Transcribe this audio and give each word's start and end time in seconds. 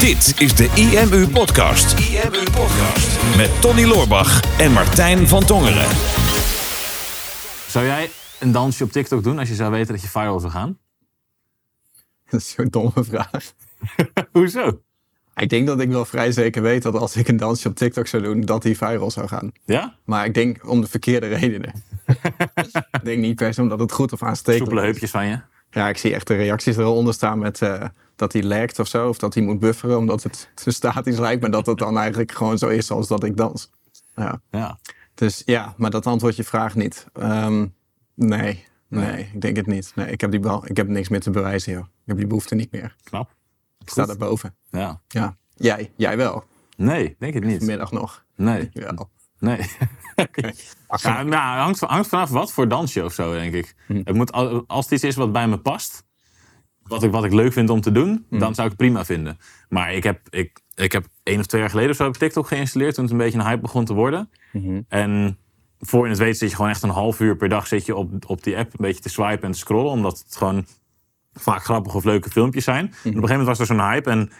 Dit 0.00 0.34
is 0.38 0.54
de 0.54 0.70
IMU 0.74 1.28
Podcast. 1.28 1.98
IMU 1.98 2.42
Podcast. 2.44 3.36
Met 3.36 3.60
Tony 3.60 3.84
Loorbach 3.84 4.58
en 4.58 4.72
Martijn 4.72 5.28
van 5.28 5.44
Tongeren. 5.44 5.86
Zou 7.68 7.84
jij 7.84 8.10
een 8.40 8.52
dansje 8.52 8.84
op 8.84 8.92
TikTok 8.92 9.22
doen 9.22 9.38
als 9.38 9.48
je 9.48 9.54
zou 9.54 9.70
weten 9.70 9.92
dat 9.92 10.02
je 10.02 10.08
viral 10.08 10.40
zou 10.40 10.52
gaan? 10.52 10.78
Dat 12.30 12.40
is 12.40 12.50
zo'n 12.50 12.68
domme 12.68 12.92
vraag. 12.94 13.52
Hoezo? 14.32 14.80
Ik 15.36 15.48
denk 15.48 15.66
dat 15.66 15.80
ik 15.80 15.88
wel 15.90 16.04
vrij 16.04 16.32
zeker 16.32 16.62
weet 16.62 16.82
dat 16.82 16.94
als 16.94 17.16
ik 17.16 17.28
een 17.28 17.36
dansje 17.36 17.68
op 17.68 17.76
TikTok 17.76 18.06
zou 18.06 18.22
doen, 18.22 18.40
dat 18.40 18.62
die 18.62 18.76
viral 18.76 19.10
zou 19.10 19.28
gaan. 19.28 19.52
Ja? 19.64 19.94
Maar 20.04 20.24
ik 20.24 20.34
denk 20.34 20.68
om 20.68 20.80
de 20.80 20.86
verkeerde 20.86 21.26
redenen. 21.26 21.72
ik 22.92 23.04
denk 23.04 23.18
niet 23.20 23.36
per 23.36 23.54
se 23.54 23.62
omdat 23.62 23.78
het 23.80 23.92
goed 23.92 24.12
of 24.12 24.22
aanstekelijk 24.22 24.70
Soepele 24.70 24.80
is. 24.80 24.86
heupjes 24.86 25.10
van 25.10 25.26
je? 25.26 25.40
Ja, 25.70 25.88
ik 25.88 25.96
zie 25.96 26.14
echt 26.14 26.26
de 26.26 26.36
reacties 26.36 26.76
eronder 26.76 27.14
staan 27.14 27.38
met 27.38 27.62
eh, 27.62 27.84
dat 28.20 28.32
hij 28.32 28.42
lagt 28.42 28.78
of 28.78 28.88
zo. 28.88 29.08
Of 29.08 29.18
dat 29.18 29.34
hij 29.34 29.42
moet 29.42 29.58
bufferen 29.58 29.98
omdat 29.98 30.22
het 30.22 30.50
te 30.64 30.70
statisch 30.70 31.18
lijkt. 31.18 31.40
Maar 31.40 31.50
dat 31.50 31.66
het 31.66 31.78
dan 31.78 31.98
eigenlijk 31.98 32.32
gewoon 32.32 32.58
zo 32.58 32.68
is 32.68 32.90
als 32.90 33.08
dat 33.08 33.24
ik 33.24 33.36
dans. 33.36 33.70
Ja. 34.16 34.40
Ja. 34.50 34.78
Dus 35.14 35.42
ja, 35.44 35.74
maar 35.76 35.90
dat 35.90 36.06
antwoord 36.06 36.36
je 36.36 36.44
vraag 36.44 36.74
niet. 36.74 37.06
Ehm, 37.12 37.66
nee, 38.14 38.64
nee, 38.88 39.30
ik 39.32 39.40
denk 39.40 39.56
het 39.56 39.66
niet. 39.66 39.92
Nee, 39.94 40.06
ik 40.10 40.20
heb, 40.20 40.30
die 40.30 40.40
ik 40.64 40.76
heb 40.76 40.88
niks 40.88 41.08
meer 41.08 41.20
te 41.20 41.30
bewijzen, 41.30 41.72
joh. 41.72 41.82
Ik 41.84 42.06
heb 42.06 42.16
die 42.16 42.26
behoefte 42.26 42.54
niet 42.54 42.72
meer. 42.72 42.96
Knap. 43.02 43.34
Ik 43.78 43.90
sta 43.90 44.06
daarboven. 44.06 44.54
Ja. 44.70 45.00
Ja, 45.08 45.36
jij, 45.54 45.92
jij 45.96 46.16
wel. 46.16 46.44
Nee, 46.76 47.16
denk 47.18 47.34
het 47.34 47.44
niet. 47.44 47.56
Vanmiddag 47.58 47.92
nog. 47.92 48.24
Nee. 48.36 48.70
Wel. 48.86 49.10
Nee. 49.38 49.60
Ja, 51.02 51.22
nou, 51.22 51.58
hangt, 51.58 51.78
van- 51.78 51.88
hangt 51.88 52.08
vanaf 52.08 52.30
wat 52.30 52.52
voor 52.52 52.68
dansje 52.68 53.04
of 53.04 53.12
zo, 53.12 53.32
denk 53.32 53.54
ik. 53.54 53.74
Hm. 53.86 54.00
Het 54.04 54.14
moet, 54.14 54.32
al- 54.32 54.64
als 54.66 54.84
het 54.84 54.94
iets 54.94 55.04
is 55.04 55.14
wat 55.16 55.32
bij 55.32 55.48
me 55.48 55.58
past, 55.58 56.04
wat 56.90 57.02
ik, 57.02 57.10
wat 57.10 57.24
ik 57.24 57.32
leuk 57.32 57.52
vind 57.52 57.70
om 57.70 57.80
te 57.80 57.92
doen, 57.92 58.24
Hm. 58.28 58.38
dan 58.38 58.54
zou 58.54 58.68
ik 58.68 58.72
het 58.72 58.86
prima 58.86 59.04
vinden. 59.04 59.38
Maar 59.68 59.94
ik 59.94 60.02
heb, 60.02 60.20
ik, 60.30 60.60
ik 60.74 60.92
heb 60.92 61.06
één 61.22 61.38
of 61.38 61.46
twee 61.46 61.60
jaar 61.60 61.70
geleden 61.70 61.90
of 61.90 61.96
zo 61.96 62.04
heb 62.04 62.12
ik 62.12 62.18
TikTok 62.18 62.46
geïnstalleerd 62.48 62.94
toen 62.94 63.04
het 63.04 63.12
een 63.12 63.18
beetje 63.18 63.38
een 63.38 63.44
hype 63.46 63.60
begon 63.60 63.84
te 63.84 63.94
worden. 63.94 64.30
Mhm. 64.52 64.80
En 64.88 65.38
voor 65.78 66.04
je 66.04 66.10
het 66.10 66.18
weet 66.18 66.38
zit 66.38 66.50
je 66.50 66.56
gewoon 66.56 66.70
echt 66.70 66.82
een 66.82 66.90
half 66.90 67.20
uur 67.20 67.36
per 67.36 67.48
dag 67.48 67.66
zit 67.66 67.86
je 67.86 67.96
op, 67.96 68.10
op 68.26 68.42
die 68.42 68.56
app 68.56 68.72
een 68.72 68.78
beetje 68.86 69.02
te 69.02 69.08
swipen 69.08 69.42
en 69.42 69.52
te 69.52 69.58
scrollen, 69.58 69.90
omdat 69.90 70.18
het 70.18 70.36
gewoon 70.36 70.66
vaak 71.32 71.62
grappige 71.64 71.96
of 71.96 72.04
leuke 72.04 72.30
filmpjes 72.30 72.64
zijn. 72.64 72.84
En 72.84 72.90
op 72.90 73.04
een 73.04 73.12
gegeven 73.12 73.28
moment 73.28 73.46
was 73.46 73.58
er 73.58 73.66
zo'n 73.66 73.80
hype 73.88 74.10
en 74.10 74.30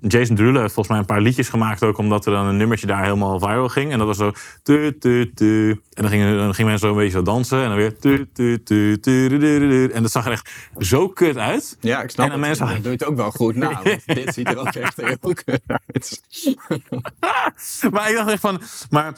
Jason 0.00 0.36
Derulo 0.36 0.60
heeft 0.60 0.74
volgens 0.74 0.88
mij 0.88 0.98
een 0.98 1.06
paar 1.14 1.20
liedjes 1.20 1.48
gemaakt 1.48 1.82
ook, 1.82 1.98
omdat 1.98 2.26
er 2.26 2.32
dan 2.32 2.46
een 2.46 2.56
nummertje 2.56 2.86
daar 2.86 3.02
helemaal 3.02 3.38
viral 3.38 3.68
ging. 3.68 3.92
En 3.92 3.98
dat 3.98 4.06
was 4.06 4.16
zo... 4.16 4.32
Tu, 4.62 4.98
tu, 4.98 5.32
tu. 5.34 5.70
En 5.70 6.02
dan 6.02 6.08
gingen, 6.08 6.36
dan 6.36 6.54
gingen 6.54 6.70
mensen 6.70 6.88
zo 6.88 6.94
een 6.94 7.00
beetje 7.00 7.16
zo 7.18 7.22
dansen. 7.22 7.62
En 7.62 7.68
dan 7.68 7.76
weer... 7.76 7.98
Tu, 7.98 8.28
tu, 8.32 8.62
tu, 8.62 8.98
tu. 9.00 9.88
En 9.92 10.02
dat 10.02 10.10
zag 10.10 10.26
er 10.26 10.32
echt 10.32 10.50
zo 10.78 11.08
kut 11.08 11.36
uit. 11.36 11.76
Ja, 11.80 12.02
ik 12.02 12.10
snap 12.10 12.24
En 12.26 12.30
dan 12.32 12.40
het. 12.40 12.48
mensen- 12.48 12.66
Dan 12.74 12.82
doe 12.82 12.92
je 12.92 12.98
het 12.98 13.04
ook 13.04 13.16
wel 13.16 13.30
goed 13.30 13.54
na. 13.56 13.72
want 13.82 14.02
dit 14.06 14.34
ziet 14.34 14.48
er 14.48 14.58
ook 14.58 14.66
echt 14.74 14.96
heel 14.96 15.34
kut 15.44 15.60
uit. 15.66 16.22
Maar 17.90 18.10
ik 18.10 18.16
dacht 18.16 18.30
echt 18.30 18.40
van... 18.40 18.60
Maar 18.90 19.12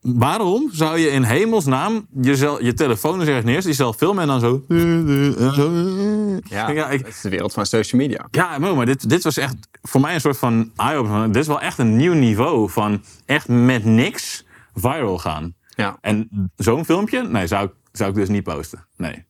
waarom 0.00 0.68
zou 0.72 0.98
je 0.98 1.08
in 1.08 1.22
hemelsnaam 1.22 2.06
jezelf, 2.20 2.60
je 2.60 2.74
telefoon 2.74 3.20
ergens 3.20 3.44
neerzetten, 3.44 3.70
jezelf 3.70 3.96
filmen 3.96 4.22
en 4.22 4.28
dan 4.28 4.40
zo... 4.40 4.64
Ja, 6.48 6.70
Ja, 6.70 6.88
ik- 6.90 6.98
het 6.98 7.08
is 7.14 7.20
de 7.20 7.28
wereld 7.28 7.52
van 7.52 7.66
social 7.66 8.00
media. 8.00 8.26
Ja, 8.30 8.58
maar 8.58 8.86
dit, 8.86 9.08
dit 9.08 9.22
was 9.22 9.36
echt 9.36 9.56
voor 9.82 10.00
mij 10.00 10.14
een 10.14 10.20
soort 10.20 10.38
van 10.38 10.70
eye-opener. 10.76 11.26
Dit 11.26 11.36
is 11.42 11.46
wel 11.46 11.60
echt 11.60 11.78
een 11.78 11.96
nieuw 11.96 12.12
niveau 12.14 12.70
van 12.70 13.02
echt 13.26 13.48
met 13.48 13.84
niks 13.84 14.44
viral 14.74 15.18
gaan. 15.18 15.54
Ja, 15.68 15.98
En 16.00 16.50
zo'n 16.56 16.84
filmpje, 16.84 17.22
nee, 17.22 17.46
zou 17.46 17.66
ik, 17.66 17.72
zou 17.92 18.10
ik 18.10 18.16
dus 18.16 18.28
niet 18.28 18.42
posten. 18.42 18.86
Nee. 18.96 19.24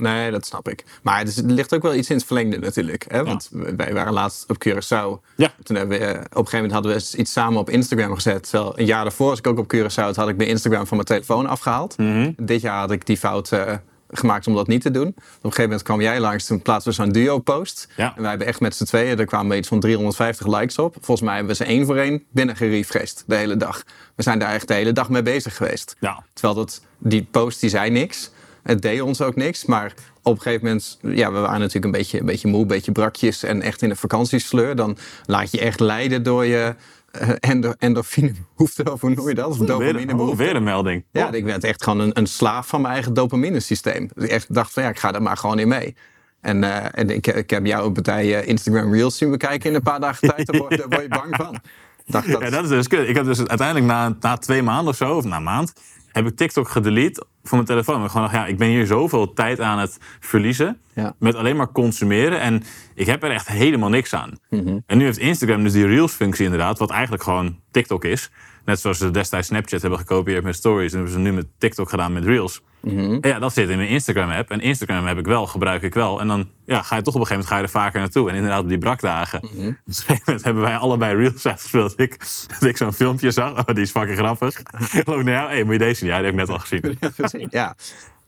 Nee. 0.00 0.30
Dat 0.30 0.46
snap 0.46 0.68
ik. 0.68 0.84
Maar 1.02 1.20
er 1.20 1.32
ligt 1.44 1.74
ook 1.74 1.82
wel 1.82 1.94
iets 1.94 2.10
in 2.10 2.16
het 2.16 2.24
verlengde 2.24 2.58
natuurlijk. 2.58 3.04
Hè? 3.08 3.24
Want 3.24 3.48
wij 3.52 3.92
waren 3.92 4.12
laatst 4.12 4.44
op 4.48 4.64
Curaçao. 4.68 5.32
Ja. 5.36 5.52
Toen 5.62 5.76
hebben 5.76 5.98
we, 5.98 6.04
eh, 6.04 6.10
op 6.10 6.16
een 6.16 6.28
gegeven 6.30 6.56
moment 6.56 6.72
hadden 6.72 6.92
we 6.92 7.16
iets 7.16 7.32
samen 7.32 7.60
op 7.60 7.70
Instagram 7.70 8.14
gezet. 8.14 8.50
Terwijl 8.50 8.78
een 8.78 8.86
jaar 8.86 9.02
daarvoor, 9.02 9.30
als 9.30 9.38
ik 9.38 9.46
ook 9.46 9.58
op 9.58 9.74
Curaçao 9.74 10.14
had 10.14 10.28
ik 10.28 10.36
mijn 10.36 10.48
Instagram 10.48 10.86
van 10.86 10.96
mijn 10.96 11.08
telefoon 11.08 11.46
afgehaald. 11.46 11.96
Dit 12.36 12.60
jaar 12.60 12.78
had 12.78 12.90
ik 12.90 13.06
die 13.06 13.16
fout 13.16 13.52
eh, 13.52 13.74
gemaakt 14.10 14.46
om 14.46 14.54
dat 14.54 14.66
niet 14.66 14.82
te 14.82 14.90
doen. 14.90 15.08
Op 15.08 15.14
een 15.16 15.24
gegeven 15.40 15.62
moment 15.62 15.82
kwam 15.82 16.00
jij 16.00 16.20
langs, 16.20 16.46
toen 16.46 16.62
plaatsten 16.62 16.92
we 16.92 17.02
zo'n 17.02 17.12
duo-post. 17.12 17.88
Ja. 17.96 18.12
En 18.16 18.20
wij 18.20 18.30
hebben 18.30 18.46
echt 18.46 18.60
met 18.60 18.76
z'n 18.76 18.84
tweeën, 18.84 19.18
er 19.18 19.24
kwamen 19.24 19.56
iets 19.56 19.68
van 19.68 19.80
350 19.80 20.46
likes 20.46 20.78
op. 20.78 20.94
Volgens 20.94 21.20
mij 21.20 21.36
hebben 21.36 21.56
we 21.56 21.64
ze 21.64 21.70
één 21.70 21.86
voor 21.86 21.96
één 21.96 22.24
binnen 22.30 22.56
gerefreshed 22.56 23.24
de 23.26 23.34
hele 23.34 23.56
dag. 23.56 23.82
We 24.14 24.22
zijn 24.22 24.38
daar 24.38 24.52
echt 24.52 24.68
de 24.68 24.74
hele 24.74 24.92
dag 24.92 25.08
mee 25.08 25.22
bezig 25.22 25.56
geweest. 25.56 25.96
Ja. 26.00 26.24
Terwijl 26.32 26.54
dat, 26.54 26.82
die 26.98 27.28
post 27.30 27.60
die 27.60 27.70
zei 27.70 27.90
niks. 27.90 28.30
Het 28.68 28.82
deed 28.82 29.00
ons 29.00 29.20
ook 29.20 29.36
niks. 29.36 29.64
Maar 29.64 29.94
op 30.22 30.34
een 30.34 30.40
gegeven 30.40 30.66
moment, 30.66 30.98
ja, 31.02 31.32
we 31.32 31.38
waren 31.38 31.58
natuurlijk 31.58 31.84
een 31.84 31.90
beetje, 31.90 32.18
een 32.18 32.26
beetje 32.26 32.48
moe, 32.48 32.60
een 32.60 32.66
beetje 32.66 32.92
brakjes 32.92 33.42
en 33.42 33.62
echt 33.62 33.82
in 33.82 33.90
een 33.90 33.96
vakantiesleur. 33.96 34.76
Dan 34.76 34.96
laat 35.26 35.50
je 35.50 35.60
echt 35.60 35.80
leiden 35.80 36.22
door 36.22 36.44
je 36.44 36.74
uh, 37.22 37.30
endo, 37.40 37.72
endorfinebehoefte, 37.78 38.92
of 38.92 39.00
hoe 39.00 39.10
noem 39.10 39.28
je 39.28 39.34
dat? 39.34 39.46
Of 39.46 39.58
Weer, 39.58 40.20
oh, 40.20 40.36
weer 40.36 40.56
een 40.56 40.62
melding. 40.62 41.04
Ja, 41.12 41.32
ik 41.32 41.44
werd 41.44 41.64
echt 41.64 41.84
gewoon 41.84 42.00
een, 42.00 42.18
een 42.18 42.26
slaaf 42.26 42.66
van 42.66 42.80
mijn 42.80 42.92
eigen 42.92 43.14
dopaminesysteem. 43.14 44.08
Dus 44.14 44.24
ik 44.24 44.30
echt 44.30 44.54
dacht 44.54 44.72
van 44.72 44.82
ja, 44.82 44.88
ik 44.88 44.98
ga 44.98 45.14
er 45.14 45.22
maar 45.22 45.36
gewoon 45.36 45.58
in 45.58 45.68
mee. 45.68 45.96
En, 46.40 46.64
eh, 46.64 46.86
en 46.92 47.10
ik, 47.10 47.26
ik 47.26 47.50
heb 47.50 47.66
jou 47.66 47.86
een 47.86 47.92
partij 47.92 48.40
eh, 48.40 48.48
Instagram 48.48 48.92
Reels 48.94 49.16
zien 49.16 49.30
bekijken 49.30 49.70
in 49.70 49.76
een 49.76 49.82
paar 49.82 50.00
dagen 50.00 50.28
tijd. 50.28 50.46
Daar 50.46 50.60
word, 50.60 50.76
daar 50.78 50.88
word 50.88 51.02
je 51.02 51.08
bang 51.08 51.36
van. 51.36 51.58
Dacht 52.06 52.32
dat, 52.32 52.40
Ja, 52.40 52.50
dat 52.50 52.64
is 52.64 52.68
dus 52.68 52.88
kut. 52.88 53.08
Ik 53.08 53.16
heb 53.16 53.24
dus 53.24 53.46
uiteindelijk 53.46 53.86
na, 53.86 54.16
na 54.20 54.36
twee 54.36 54.62
maanden 54.62 54.88
of 54.88 54.96
zo, 54.96 55.16
of 55.16 55.24
na 55.24 55.36
een 55.36 55.42
maand, 55.42 55.72
heb 56.12 56.26
ik 56.26 56.36
TikTok 56.36 56.68
gedelete 56.68 57.26
van 57.48 57.58
mijn 57.58 57.70
telefoon. 57.70 58.04
Ik 58.04 58.10
gewoon 58.10 58.22
dacht, 58.22 58.38
ja, 58.38 58.46
ik 58.46 58.58
ben 58.58 58.68
hier 58.68 58.86
zoveel 58.86 59.32
tijd 59.32 59.60
aan 59.60 59.78
het 59.78 59.98
verliezen. 60.20 60.80
Ja. 60.94 61.14
Met 61.18 61.34
alleen 61.34 61.56
maar 61.56 61.72
consumeren. 61.72 62.40
En 62.40 62.62
ik 62.94 63.06
heb 63.06 63.22
er 63.22 63.30
echt 63.30 63.48
helemaal 63.48 63.88
niks 63.88 64.14
aan. 64.14 64.38
Mhm. 64.50 64.78
En 64.86 64.98
nu 64.98 65.04
heeft 65.04 65.18
Instagram 65.18 65.62
dus 65.62 65.72
die 65.72 65.86
Reels-functie 65.86 66.44
inderdaad, 66.44 66.78
wat 66.78 66.90
eigenlijk 66.90 67.22
gewoon 67.22 67.58
TikTok 67.70 68.04
is. 68.04 68.30
Net 68.68 68.80
zoals 68.80 68.98
ze 68.98 69.10
destijds 69.10 69.46
Snapchat 69.46 69.80
hebben 69.80 69.98
gekopieerd 69.98 70.44
met 70.44 70.54
stories. 70.54 70.90
En 70.92 70.96
hebben 70.96 71.14
ze 71.14 71.20
nu 71.20 71.32
met 71.32 71.46
TikTok 71.58 71.88
gedaan 71.88 72.12
met 72.12 72.24
Reels. 72.24 72.62
En 72.82 73.18
ja, 73.20 73.38
dat 73.38 73.52
zit 73.52 73.68
in 73.68 73.76
mijn 73.76 73.88
Instagram-app. 73.88 74.50
En 74.50 74.60
Instagram 74.60 75.06
heb 75.06 75.18
ik 75.18 75.26
wel, 75.26 75.46
gebruik 75.46 75.82
ik 75.82 75.94
wel. 75.94 76.20
En 76.20 76.28
dan 76.28 76.48
ja, 76.66 76.82
ga 76.82 76.96
je 76.96 77.02
toch 77.02 77.14
op 77.14 77.20
een 77.20 77.26
gegeven 77.26 77.48
moment 77.48 77.48
ga 77.48 77.56
je 77.56 77.62
er 77.62 77.68
vaker 77.68 78.00
naartoe. 78.00 78.28
En 78.28 78.34
inderdaad 78.34 78.62
op 78.62 78.68
die 78.68 78.78
brakdagen. 78.78 79.40
Dus 79.40 79.48
op 79.54 79.84
een 79.84 79.94
gegeven 79.98 80.22
moment 80.26 80.44
hebben 80.44 80.62
wij 80.62 80.76
allebei 80.76 81.16
Reels 81.16 81.46
uitgespeeld. 81.46 81.90
Dat 81.90 82.00
ik, 82.00 82.18
dat 82.58 82.68
ik 82.68 82.76
zo'n 82.76 82.92
filmpje 82.92 83.30
zag. 83.30 83.58
Oh, 83.58 83.74
die 83.74 83.82
is 83.82 83.90
fucking 83.90 84.16
grappig. 84.16 84.58
Ik 84.92 85.06
loop 85.06 85.22
naar 85.22 85.34
jou. 85.34 85.50
Hé, 85.50 85.64
moet 85.64 85.72
je 85.72 85.78
deze 85.78 85.94
zien? 85.94 86.08
Ja, 86.08 86.16
die 86.16 86.24
heb 86.24 86.34
ik 86.34 86.40
net 86.40 86.48
al 86.48 86.58
gezien. 86.58 86.98
gezien. 87.16 87.46
Ja. 87.50 87.76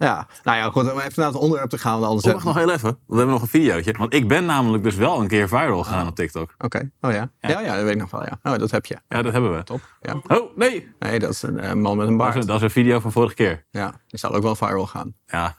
Ja, 0.04 0.26
nou 0.42 0.58
ja, 0.58 0.70
goed, 0.70 0.92
om 0.92 0.98
even 0.98 1.12
naar 1.14 1.26
het 1.26 1.36
onderwerp 1.36 1.70
te 1.70 1.78
gaan. 1.78 2.04
Anders 2.04 2.32
wacht 2.32 2.44
nog 2.44 2.54
heel 2.54 2.70
even. 2.70 2.98
We 3.06 3.16
hebben 3.16 3.34
nog 3.34 3.42
een 3.42 3.48
videootje. 3.48 3.92
Want 3.98 4.14
ik 4.14 4.28
ben 4.28 4.44
namelijk 4.44 4.82
dus 4.82 4.94
wel 4.94 5.20
een 5.20 5.28
keer 5.28 5.48
viral 5.48 5.82
gegaan 5.82 6.06
op 6.08 6.14
TikTok. 6.14 6.54
Oké, 6.58 6.90
oh 7.00 7.12
ja. 7.12 7.30
ja. 7.40 7.60
Ja, 7.60 7.74
dat 7.74 7.82
weet 7.84 7.94
ik 7.94 8.00
nog 8.00 8.10
wel, 8.10 8.24
ja. 8.24 8.38
Oh, 8.42 8.58
dat 8.58 8.70
heb 8.70 8.86
je. 8.86 8.96
Ja, 9.08 9.22
dat 9.22 9.32
hebben 9.32 9.56
we. 9.56 9.62
Top. 9.62 9.80
Ja. 10.00 10.36
Oh, 10.36 10.56
nee. 10.56 10.88
Nee, 10.98 11.18
dat 11.18 11.30
is 11.30 11.42
een 11.42 11.58
eh, 11.58 11.72
man 11.72 11.96
met 11.96 12.08
een 12.08 12.16
Dat 12.16 12.26
is, 12.28 12.34
baard. 12.34 12.46
dat 12.46 12.56
is 12.56 12.62
een 12.62 12.70
video 12.70 13.00
van 13.00 13.12
vorige 13.12 13.34
keer. 13.34 13.66
Ja, 13.70 13.94
die 14.06 14.18
zal 14.18 14.34
ook 14.34 14.42
wel 14.42 14.54
viral 14.54 14.86
gaan. 14.86 15.14
Ja, 15.26 15.56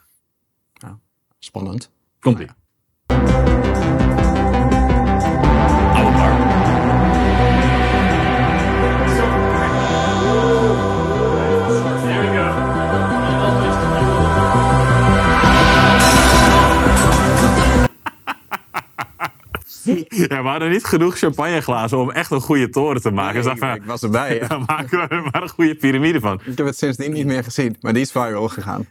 Spannend. 1.40 1.92
komt-ie. 2.20 2.48
Oude 3.06 3.91
We 20.28 20.36
hadden 20.44 20.70
niet 20.70 20.86
genoeg 20.86 21.18
champagneglazen 21.18 21.98
om 21.98 22.12
echt 22.12 22.32
een 22.32 22.42
goede 22.42 22.70
toren 22.70 23.02
te 23.02 23.12
maken. 23.12 23.60
Nee, 23.60 23.76
ik 23.76 23.84
was 23.84 24.04
erbij. 24.04 24.36
Ja. 24.42 24.48
daar 24.48 24.62
maken 24.66 25.00
we 25.00 25.08
er 25.08 25.22
maar 25.32 25.42
een 25.42 25.50
goede 25.50 25.76
piramide 25.76 26.20
van. 26.20 26.40
4,9 26.42 26.48
Ik 26.52 26.58
heb 26.58 26.66
het 26.66 26.78
sindsdien 26.78 27.12
niet 27.12 27.26
meer 27.26 27.44
gezien, 27.44 27.78
maar 27.80 27.94
die 27.94 28.02
is 28.02 28.12
viral 28.12 28.48
gegaan. 28.48 28.88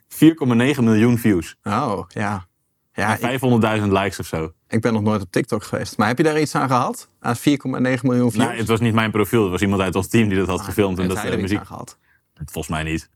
miljoen 0.80 1.18
views. 1.18 1.56
Oh, 1.62 2.02
ja. 2.08 2.48
Ja, 2.92 3.16
ik, 3.18 3.40
500.000 3.80 3.86
likes 3.88 4.18
of 4.18 4.26
zo. 4.26 4.52
ik 4.68 4.80
ben 4.80 4.92
nog 4.92 5.02
nooit 5.02 5.22
op 5.22 5.30
TikTok 5.30 5.64
geweest. 5.64 5.98
Maar 5.98 6.08
heb 6.08 6.16
je 6.16 6.22
daar 6.22 6.40
iets 6.40 6.54
aan 6.54 6.68
gehad? 6.68 7.08
Aan 7.20 7.36
4,9 7.36 7.42
miljoen 7.62 8.02
views? 8.02 8.34
Nou, 8.34 8.56
het 8.56 8.68
was 8.68 8.80
niet 8.80 8.94
mijn 8.94 9.10
profiel. 9.10 9.42
Het 9.42 9.50
was 9.50 9.60
iemand 9.60 9.82
uit 9.82 9.94
ons 9.96 10.08
team 10.08 10.28
die 10.28 10.38
dat 10.38 10.48
had 10.48 10.60
gefilmd. 10.60 10.98
En 10.98 11.08
dat 11.08 11.16
hij 11.16 11.26
eh, 11.26 11.32
er 11.32 11.38
iets 11.38 11.42
muziek. 11.42 11.58
aan 11.58 11.66
gehad? 11.66 11.98
Volgens 12.44 12.68
mij 12.68 12.82
niet. 12.82 13.10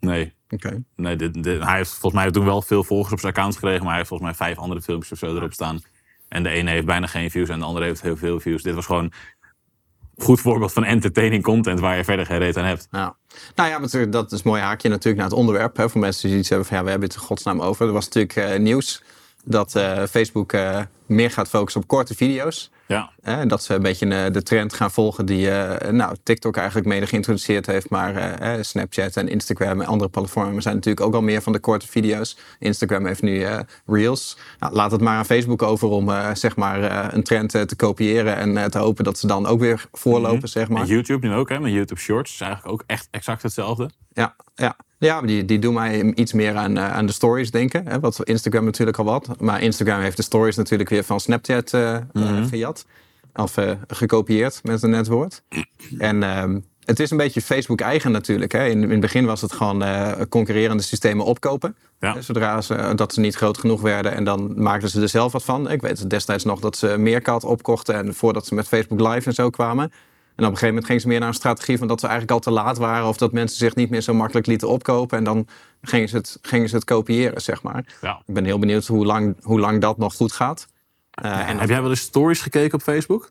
Nee. 0.00 0.32
Oké. 0.50 0.82
nee 0.96 1.16
dit, 1.16 1.42
dit- 1.42 1.62
hij 1.64 1.76
heeft 1.76 1.90
volgens 1.90 2.22
mij 2.22 2.30
toen 2.30 2.44
wel 2.44 2.62
veel 2.62 2.84
volgers 2.84 3.12
op 3.12 3.20
zijn 3.20 3.32
account 3.32 3.54
gekregen. 3.54 3.78
Maar 3.80 3.88
hij 3.88 3.96
heeft 3.96 4.08
volgens 4.08 4.28
mij 4.30 4.38
vijf 4.46 4.58
andere 4.58 4.82
filmpjes 4.82 5.12
of 5.12 5.18
zo 5.18 5.36
erop 5.36 5.52
staan. 5.52 5.80
En 6.32 6.42
de 6.42 6.48
ene 6.48 6.70
heeft 6.70 6.86
bijna 6.86 7.06
geen 7.06 7.30
views 7.30 7.48
en 7.48 7.58
de 7.58 7.64
andere 7.64 7.84
heeft 7.84 8.02
heel 8.02 8.16
veel 8.16 8.40
views. 8.40 8.62
Dit 8.62 8.74
was 8.74 8.86
gewoon 8.86 9.04
een 9.04 10.24
goed 10.24 10.40
voorbeeld 10.40 10.72
van 10.72 10.84
entertaining 10.84 11.42
content 11.42 11.80
waar 11.80 11.96
je 11.96 12.04
verder 12.04 12.26
geen 12.26 12.38
reet 12.38 12.56
aan 12.56 12.64
hebt. 12.64 12.88
Ja. 12.90 13.16
Nou 13.54 13.68
ja, 13.68 13.78
maar 13.78 14.10
dat 14.10 14.32
is 14.32 14.38
een 14.38 14.50
mooi 14.50 14.62
haakje 14.62 14.88
natuurlijk 14.88 15.16
naar 15.16 15.30
het 15.30 15.38
onderwerp. 15.38 15.76
Hè, 15.76 15.88
voor 15.88 16.00
mensen 16.00 16.28
die 16.28 16.38
iets 16.38 16.48
hebben 16.48 16.66
van 16.66 16.76
ja, 16.76 16.84
we 16.84 16.90
hebben 16.90 17.08
het 17.08 17.18
in 17.18 17.24
godsnaam 17.24 17.60
over. 17.60 17.86
Er 17.86 17.92
was 17.92 18.04
natuurlijk 18.04 18.36
eh, 18.36 18.58
nieuws 18.58 19.02
dat 19.44 19.74
eh, 19.74 20.02
Facebook 20.04 20.52
eh, 20.52 20.80
meer 21.06 21.30
gaat 21.30 21.48
focussen 21.48 21.80
op 21.80 21.86
korte 21.86 22.14
video's. 22.14 22.70
Ja. 22.86 23.11
En 23.22 23.48
dat 23.48 23.62
ze 23.62 23.74
een 23.74 23.82
beetje 23.82 24.06
eh, 24.06 24.32
de 24.32 24.42
trend 24.42 24.72
gaan 24.74 24.90
volgen 24.90 25.26
die 25.26 25.50
eh, 25.50 25.90
nou, 25.90 26.16
TikTok 26.22 26.56
eigenlijk 26.56 26.86
mede 26.86 27.06
geïntroduceerd 27.06 27.66
heeft. 27.66 27.90
Maar 27.90 28.16
eh, 28.16 28.62
Snapchat 28.62 29.16
en 29.16 29.28
Instagram 29.28 29.80
en 29.80 29.86
andere 29.86 30.10
platformen 30.10 30.62
zijn 30.62 30.74
natuurlijk 30.74 31.06
ook 31.06 31.14
al 31.14 31.22
meer 31.22 31.42
van 31.42 31.52
de 31.52 31.58
korte 31.58 31.88
video's. 31.88 32.38
Instagram 32.58 33.06
heeft 33.06 33.22
nu 33.22 33.46
Reels. 33.86 34.36
Nou, 34.58 34.74
laat 34.74 34.90
het 34.90 35.00
maar 35.00 35.16
aan 35.16 35.24
Facebook 35.24 35.62
over 35.62 35.88
om 35.88 36.10
zeg 36.34 36.56
maar, 36.56 37.14
een 37.14 37.22
trend 37.22 37.50
te 37.50 37.76
kopiëren. 37.76 38.36
En 38.36 38.70
te 38.70 38.78
hopen 38.78 39.04
dat 39.04 39.18
ze 39.18 39.26
dan 39.26 39.46
ook 39.46 39.60
weer 39.60 39.86
voorlopen, 39.92 40.36
Mhm. 40.36 40.46
zeg 40.46 40.68
maar. 40.68 40.82
En 40.82 40.88
YouTube 40.88 41.28
nu 41.28 41.34
ook, 41.34 41.48
hè? 41.48 41.60
Met 41.60 41.72
YouTube 41.72 42.00
Shorts 42.00 42.32
is 42.32 42.40
eigenlijk 42.40 42.72
ook 42.72 42.84
echt 42.86 43.08
exact 43.10 43.42
hetzelfde. 43.42 43.90
Ja, 44.12 44.34
ja. 44.54 44.76
ja 44.98 45.20
die, 45.20 45.44
die 45.44 45.58
doen 45.58 45.74
mij 45.74 46.02
iets 46.14 46.32
meer 46.32 46.56
aan, 46.56 46.78
aan 46.78 47.06
de 47.06 47.12
stories 47.12 47.50
denken. 47.50 47.86
Hè, 47.88 48.00
wat 48.00 48.20
Instagram 48.24 48.64
natuurlijk 48.64 48.98
al 48.98 49.04
wat. 49.04 49.40
Maar 49.40 49.62
Instagram 49.62 50.00
heeft 50.00 50.16
de 50.16 50.22
stories 50.22 50.56
natuurlijk 50.56 50.90
weer 50.90 51.04
van 51.04 51.20
Snapchat 51.20 51.70
gejat. 52.48 52.84
Of 53.34 53.56
eh, 53.56 53.70
gekopieerd 53.86 54.60
met 54.62 54.82
een 54.82 54.90
net 54.90 55.06
woord. 55.06 55.42
En 55.98 56.22
ehm, 56.22 56.58
het 56.84 57.00
is 57.00 57.10
een 57.10 57.16
beetje 57.16 57.40
Facebook 57.40 57.80
eigen 57.80 58.12
natuurlijk. 58.12 58.52
Hè. 58.52 58.66
In, 58.66 58.82
in 58.82 58.90
het 58.90 59.00
begin 59.00 59.24
was 59.24 59.40
het 59.40 59.52
gewoon 59.52 59.82
eh, 59.82 60.12
concurrerende 60.28 60.82
systemen 60.82 61.24
opkopen. 61.24 61.76
Ja. 62.00 62.14
Hè, 62.14 62.22
Zodra 62.22 62.60
ze, 62.60 62.92
dat 62.94 63.14
ze 63.14 63.20
niet 63.20 63.34
groot 63.34 63.58
genoeg 63.58 63.80
werden. 63.80 64.12
En 64.14 64.24
dan 64.24 64.62
maakten 64.62 64.88
ze 64.88 65.00
er 65.00 65.08
zelf 65.08 65.32
wat 65.32 65.44
van. 65.44 65.70
Ik 65.70 65.80
weet 65.80 66.10
destijds 66.10 66.44
nog 66.44 66.60
dat 66.60 66.76
ze 66.76 66.98
Meerkat 66.98 67.44
opkochten. 67.44 67.94
En 67.94 68.14
voordat 68.14 68.46
ze 68.46 68.54
met 68.54 68.68
Facebook 68.68 69.00
Live 69.00 69.28
en 69.28 69.34
zo 69.34 69.50
kwamen. 69.50 69.92
En 70.34 70.44
op 70.44 70.50
een 70.50 70.58
gegeven 70.58 70.68
moment 70.68 70.86
gingen 70.86 71.02
ze 71.02 71.08
meer 71.08 71.18
naar 71.18 71.28
een 71.28 71.34
strategie 71.34 71.78
van 71.78 71.88
dat 71.88 72.00
ze 72.00 72.06
eigenlijk 72.06 72.34
al 72.34 72.52
te 72.52 72.60
laat 72.60 72.78
waren. 72.78 73.08
Of 73.08 73.16
dat 73.16 73.32
mensen 73.32 73.58
zich 73.58 73.74
niet 73.74 73.90
meer 73.90 74.00
zo 74.00 74.14
makkelijk 74.14 74.46
lieten 74.46 74.68
opkopen. 74.68 75.18
En 75.18 75.24
dan 75.24 75.46
gingen 75.82 76.08
ze 76.08 76.16
het, 76.16 76.38
gingen 76.42 76.68
ze 76.68 76.74
het 76.74 76.84
kopiëren, 76.84 77.42
zeg 77.42 77.62
maar. 77.62 77.84
Ja. 78.00 78.22
Ik 78.26 78.34
ben 78.34 78.44
heel 78.44 78.58
benieuwd 78.58 78.86
hoe 78.86 79.06
lang, 79.06 79.36
hoe 79.42 79.60
lang 79.60 79.80
dat 79.80 79.98
nog 79.98 80.14
goed 80.14 80.32
gaat. 80.32 80.66
Eh, 81.12 81.48
en 81.48 81.58
Heb 81.58 81.68
jij 81.68 81.80
wel 81.80 81.90
eens 81.90 82.00
stories 82.00 82.40
gekeken 82.40 82.74
op 82.74 82.82
Facebook? 82.82 83.30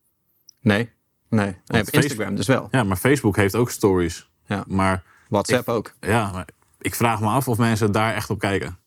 Nee, 0.62 0.90
nee. 1.30 1.46
nee 1.46 1.54
op 1.82 1.88
Facebook- 1.88 2.04
Instagram 2.04 2.36
dus 2.36 2.48
wel. 2.48 2.68
Ja, 2.72 2.84
maar 2.84 2.98
Facebook 2.98 3.36
heeft 3.36 3.56
ook 3.56 3.70
stories. 3.72 4.30
Ja. 4.46 4.64
Maar, 4.68 5.04
WhatsApp 5.30 5.68
ook. 5.70 5.94
ja, 6.00 6.32
maar 6.32 6.46
ik 6.80 6.96
vraag 6.96 7.20
me 7.22 7.28
af 7.28 7.48
of 7.48 7.58
mensen 7.58 7.92
daar 7.92 8.14
echt 8.14 8.30
op 8.30 8.40
kijken. 8.40 8.78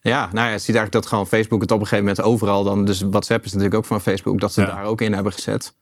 Ja, 0.00 0.20
nou 0.32 0.46
ja, 0.46 0.52
je 0.52 0.58
ziet 0.58 0.64
eigenlijk 0.76 0.92
dat 0.92 1.06
gewoon 1.06 1.26
Facebook 1.26 1.60
het 1.60 1.70
op 1.70 1.80
een 1.80 1.86
gegeven 1.86 2.04
moment 2.04 2.26
overal 2.26 2.64
dan. 2.64 2.84
Dus 2.84 3.00
WhatsApp 3.00 3.44
is 3.44 3.50
natuurlijk 3.50 3.78
ook 3.78 3.84
van 3.84 4.00
Facebook, 4.00 4.40
dat 4.40 4.52
ze 4.52 4.60
Ja. 4.60 4.66
daar 4.66 4.84
ook 4.84 5.00
in 5.00 5.12
hebben 5.12 5.32
gezet. 5.32 5.74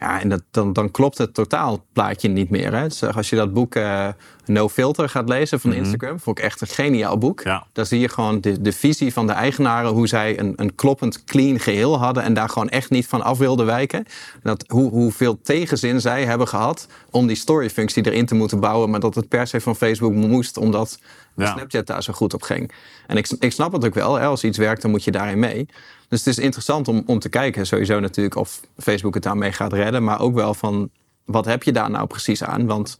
Ja, 0.00 0.20
en 0.20 0.28
dat, 0.28 0.42
dan, 0.50 0.72
dan 0.72 0.90
klopt 0.90 1.18
het 1.18 1.34
totaalplaatje 1.34 2.28
niet 2.28 2.50
meer. 2.50 2.74
Hè? 2.74 2.82
Dus 2.82 3.04
als 3.04 3.30
je 3.30 3.36
dat 3.36 3.52
boek 3.52 3.74
eh, 3.74 4.08
No 4.46 4.68
Filter 4.68 5.08
gaat 5.08 5.28
lezen 5.28 5.60
van 5.60 5.72
Instagram, 5.72 6.20
vond 6.20 6.38
ik 6.38 6.44
echt 6.44 6.60
een 6.60 6.66
geniaal 6.66 7.18
boek. 7.18 7.42
Ja. 7.42 7.66
Daar 7.72 7.86
zie 7.86 8.00
je 8.00 8.08
gewoon 8.08 8.40
de, 8.40 8.60
de 8.60 8.72
visie 8.72 9.12
van 9.12 9.26
de 9.26 9.32
eigenaren, 9.32 9.90
hoe 9.90 10.08
zij 10.08 10.38
een, 10.38 10.52
een 10.56 10.74
kloppend, 10.74 11.24
clean 11.24 11.58
geheel 11.58 11.98
hadden 11.98 12.22
en 12.22 12.34
daar 12.34 12.48
gewoon 12.48 12.68
echt 12.68 12.90
niet 12.90 13.06
van 13.06 13.22
af 13.22 13.38
wilden 13.38 13.66
wijken. 13.66 14.04
Dat, 14.42 14.64
hoe, 14.68 14.90
hoeveel 14.90 15.40
tegenzin 15.40 16.00
zij 16.00 16.24
hebben 16.24 16.48
gehad 16.48 16.86
om 17.10 17.26
die 17.26 17.36
story-functie 17.36 18.06
erin 18.06 18.26
te 18.26 18.34
moeten 18.34 18.60
bouwen, 18.60 18.90
maar 18.90 19.00
dat 19.00 19.14
het 19.14 19.28
per 19.28 19.46
se 19.46 19.60
van 19.60 19.76
Facebook 19.76 20.12
moest, 20.12 20.56
omdat 20.56 20.98
Ja. 21.36 21.52
Snapchat 21.52 21.86
daar 21.86 22.02
zo 22.02 22.12
goed 22.12 22.34
op 22.34 22.42
ging. 22.42 22.72
En 23.06 23.16
ik, 23.16 23.28
ik 23.38 23.52
snap 23.52 23.72
het 23.72 23.84
ook 23.84 23.94
wel, 23.94 24.14
hè, 24.14 24.26
als 24.26 24.44
iets 24.44 24.58
werkt, 24.58 24.82
dan 24.82 24.90
moet 24.90 25.04
je 25.04 25.10
daarin 25.10 25.38
mee. 25.38 25.68
Dus 26.08 26.18
het 26.18 26.28
is 26.28 26.38
interessant 26.38 26.88
om, 26.88 27.02
om 27.06 27.18
te 27.18 27.28
kijken, 27.28 27.66
sowieso 27.66 28.00
natuurlijk, 28.00 28.36
of 28.36 28.60
Facebook 28.76 29.14
het 29.14 29.22
daarmee 29.22 29.52
gaat 29.52 29.72
redden, 29.72 30.04
maar 30.04 30.20
ook 30.20 30.34
wel 30.34 30.54
van, 30.54 30.90
wat 31.24 31.44
heb 31.44 31.62
je 31.62 31.72
daar 31.72 31.90
nou 31.90 32.06
precies 32.06 32.44
aan? 32.44 32.66
Want 32.66 32.98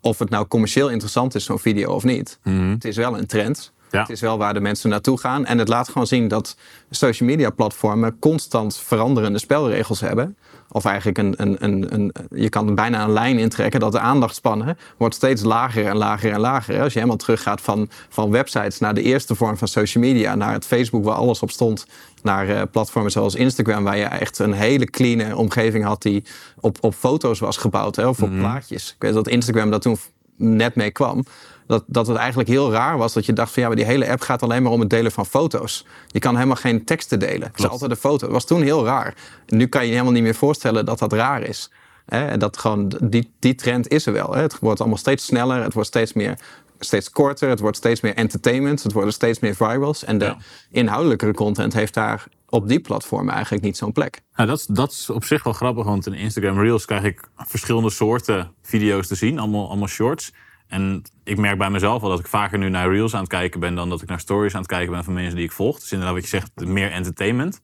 of 0.00 0.18
het 0.18 0.30
nou 0.30 0.46
commercieel 0.46 0.90
interessant 0.90 1.34
is, 1.34 1.44
zo'n 1.44 1.58
video 1.58 1.92
of 1.92 2.04
niet. 2.04 2.38
Het 2.42 2.84
is 2.84 2.96
wel 2.96 3.18
een 3.18 3.26
trend. 3.26 3.72
Ja. 3.90 4.00
Het 4.00 4.10
is 4.10 4.20
wel 4.20 4.38
waar 4.38 4.54
de 4.54 4.60
mensen 4.60 4.90
naartoe 4.90 5.18
gaan. 5.18 5.46
En 5.46 5.58
het 5.58 5.68
laat 5.68 5.88
gewoon 5.88 6.06
zien 6.06 6.28
dat 6.28 6.56
social 6.90 7.28
media 7.28 7.50
platformen 7.50 8.18
constant 8.18 8.76
veranderende 8.76 9.38
spelregels 9.38 10.00
hebben. 10.00 10.36
Of 10.76 10.84
eigenlijk 10.84 11.18
een, 11.18 11.34
een, 11.36 11.56
een, 11.64 11.94
een, 11.94 12.12
je 12.30 12.48
kan 12.48 12.74
bijna 12.74 13.04
een 13.04 13.12
lijn 13.12 13.38
intrekken 13.38 13.80
dat 13.80 13.92
de 13.92 13.98
aandachtspannen 13.98 14.78
wordt 14.96 15.14
steeds 15.14 15.42
lager 15.42 15.86
en 15.86 15.96
lager 15.96 16.32
en 16.32 16.40
lager. 16.40 16.82
Als 16.82 16.92
je 16.92 16.98
helemaal 16.98 17.18
teruggaat 17.18 17.60
van, 17.60 17.88
van 18.08 18.30
websites 18.30 18.78
naar 18.78 18.94
de 18.94 19.02
eerste 19.02 19.34
vorm 19.34 19.56
van 19.56 19.68
social 19.68 20.04
media, 20.04 20.34
naar 20.34 20.52
het 20.52 20.66
Facebook 20.66 21.04
waar 21.04 21.14
alles 21.14 21.42
op 21.42 21.50
stond, 21.50 21.86
naar 22.22 22.48
eh, 22.48 22.62
platformen 22.70 23.10
zoals 23.10 23.34
Instagram, 23.34 23.84
waar 23.84 23.96
je 23.96 24.04
echt 24.04 24.38
een 24.38 24.52
hele 24.52 24.84
clean 24.84 25.34
omgeving 25.34 25.84
had 25.84 26.02
die 26.02 26.24
op, 26.60 26.78
op 26.80 26.94
foto's 26.94 27.38
was 27.38 27.56
gebouwd, 27.56 27.96
hè, 27.96 28.06
of 28.06 28.22
op 28.22 28.30
plaatjes. 28.38 28.88
Ik 28.88 29.02
weet 29.02 29.14
dat 29.14 29.28
Instagram 29.28 29.70
dat 29.70 29.82
toen 29.82 29.98
net 30.36 30.74
mee 30.74 30.90
kwam. 30.90 31.24
Dat, 31.66 31.84
dat 31.86 32.06
het 32.06 32.16
eigenlijk 32.16 32.48
heel 32.48 32.72
raar 32.72 32.98
was 32.98 33.12
dat 33.12 33.26
je 33.26 33.32
dacht 33.32 33.52
van 33.52 33.62
ja, 33.62 33.68
maar 33.68 33.76
die 33.76 33.86
hele 33.86 34.10
app 34.10 34.20
gaat 34.20 34.42
alleen 34.42 34.62
maar 34.62 34.72
om 34.72 34.80
het 34.80 34.90
delen 34.90 35.12
van 35.12 35.26
foto's. 35.26 35.86
Je 36.06 36.18
kan 36.18 36.34
helemaal 36.34 36.56
geen 36.56 36.84
teksten 36.84 37.18
delen. 37.18 37.48
Het 37.48 37.58
is 37.58 37.68
altijd 37.68 37.90
een 37.90 37.96
foto. 37.96 38.18
Dat 38.24 38.30
was 38.34 38.44
toen 38.46 38.62
heel 38.62 38.84
raar. 38.84 39.14
En 39.46 39.56
nu 39.56 39.66
kan 39.66 39.80
je 39.80 39.86
je 39.86 39.92
helemaal 39.92 40.12
niet 40.14 40.22
meer 40.22 40.34
voorstellen 40.34 40.84
dat 40.84 40.98
dat 40.98 41.12
raar 41.12 41.42
is. 41.42 41.70
Hè? 42.06 42.26
En 42.26 42.38
dat 42.38 42.58
gewoon, 42.58 42.92
die, 43.02 43.32
die 43.38 43.54
trend 43.54 43.88
is 43.88 44.06
er 44.06 44.12
wel. 44.12 44.34
Hè? 44.34 44.40
Het 44.42 44.58
wordt 44.58 44.80
allemaal 44.80 44.98
steeds 44.98 45.24
sneller. 45.24 45.62
Het 45.62 45.72
wordt 45.72 45.88
steeds 45.88 46.12
meer 46.12 46.38
steeds 46.78 47.10
korter. 47.10 47.48
Het 47.48 47.60
wordt 47.60 47.76
steeds 47.76 48.00
meer 48.00 48.14
entertainment. 48.14 48.82
Het 48.82 48.92
worden 48.92 49.12
steeds 49.12 49.38
meer 49.38 49.54
virals. 49.54 50.04
En 50.04 50.18
de 50.18 50.24
Ja. 50.24 50.36
inhoudelijkere 50.70 51.32
content 51.34 51.72
heeft 51.72 51.94
daar 51.94 52.26
op 52.48 52.68
die 52.68 52.80
platformen 52.80 53.34
eigenlijk 53.34 53.64
niet 53.64 53.76
zo'n 53.76 53.92
plek. 53.92 54.20
Nou, 54.36 54.48
dat, 54.48 54.58
is- 54.58 54.66
dat 54.66 54.90
is 54.92 55.10
op 55.10 55.24
zich 55.24 55.42
wel 55.42 55.52
grappig, 55.52 55.84
want 55.84 56.06
in 56.06 56.14
Instagram 56.14 56.58
Reels 56.60 56.84
krijg 56.84 57.02
ik 57.02 57.20
verschillende 57.36 57.90
soorten 57.90 58.50
video's 58.62 59.06
te 59.06 59.14
zien, 59.14 59.38
allemaal, 59.38 59.68
allemaal 59.68 59.88
shorts. 59.88 60.32
En 60.68 61.02
ik 61.24 61.38
merk 61.38 61.58
bij 61.58 61.70
mezelf 61.70 62.02
al 62.02 62.08
dat 62.08 62.18
ik 62.18 62.26
vaker 62.26 62.58
nu 62.58 62.68
naar 62.68 62.90
Reels 62.90 63.14
aan 63.14 63.20
het 63.20 63.28
kijken 63.28 63.60
ben 63.60 63.74
dan 63.74 63.88
dat 63.88 64.02
ik 64.02 64.08
naar 64.08 64.20
stories 64.20 64.54
aan 64.54 64.60
het 64.60 64.70
kijken 64.70 64.92
ben 64.92 65.04
van 65.04 65.12
mensen 65.12 65.36
die 65.36 65.44
ik 65.44 65.52
volg. 65.52 65.78
Dus 65.78 65.92
inderdaad 65.92 66.14
wat 66.14 66.24
je 66.24 66.28
zegt, 66.28 66.66
meer 66.66 66.90
entertainment. 66.90 67.62